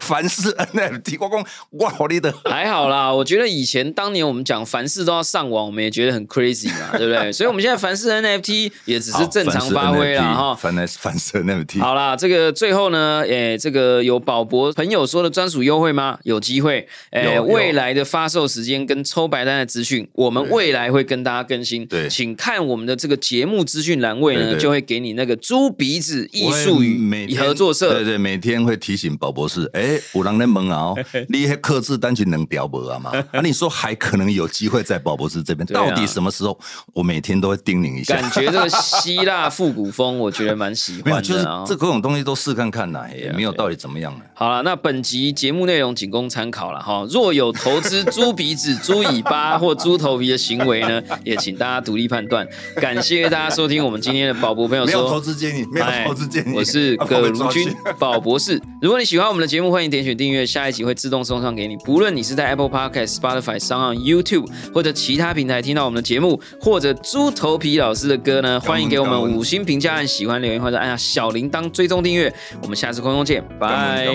[0.00, 2.32] 凡是 NFT，我讲我好你的。
[2.46, 7.30] 还好啦，我觉得以前当年我们讲凡事都要上网，我们也觉得很 crazy 嘛， 对不对？
[7.30, 10.54] 所以我们现在凡事 NFT 也只是正常发挥啦，哈。
[10.54, 16.18] 凡是凡是 NFT，好啦，这个最后呢，诶，这个有宝博朋友说的专属优惠吗？
[16.22, 21.86] 有机会，诶，未来的发售时间跟抽白单的资讯，我们未来会跟大家更新。
[21.86, 30.98] 对请看我们的这个节目资讯栏位呢，就会给你那个猪鼻子艺术与合作社对对，每天会提醒宝博士， 哎，有人在问啊哦，
[31.28, 33.10] 你还克制单曲能屌不啊嘛？
[33.32, 36.58] 啊，你说还可能有机会在宝博士这边，到底什么时候？
[36.94, 38.14] 我每天都会叮咛一下。
[38.14, 41.42] 感觉这个希腊复古风，我觉得蛮喜欢就是。
[41.66, 44.20] 这各种东西都试看看啦，也啊没有到底怎么样呢。
[44.34, 47.06] 好了，那本集节目内容仅供参考了哈。
[47.10, 52.46] 若有投资猪鼻子、猪尾巴或猪头皮的行为呢，也请大家独立判断。
[52.76, 55.20] 感谢大家收听我们今天的宝博朋友没有投说。
[55.20, 56.52] 资建议，没有哎投资建议。
[56.54, 58.60] 我是 啊葛如君宝博士。
[58.80, 61.76] 如果你喜欢我们的节目，欢迎点选订阅，下一集会自动送上给你。
[61.78, 72.32] 不论你是在 Apple Podcast、Spotify、上岸 YouTube 或者其他平台听到我们的节目，或者猪头皮老师的歌呢，欢迎给我们五星评价、按喜欢留言或者按下小铃铛追踪订阅。
[72.62, 74.08] 我们下次空中见，拜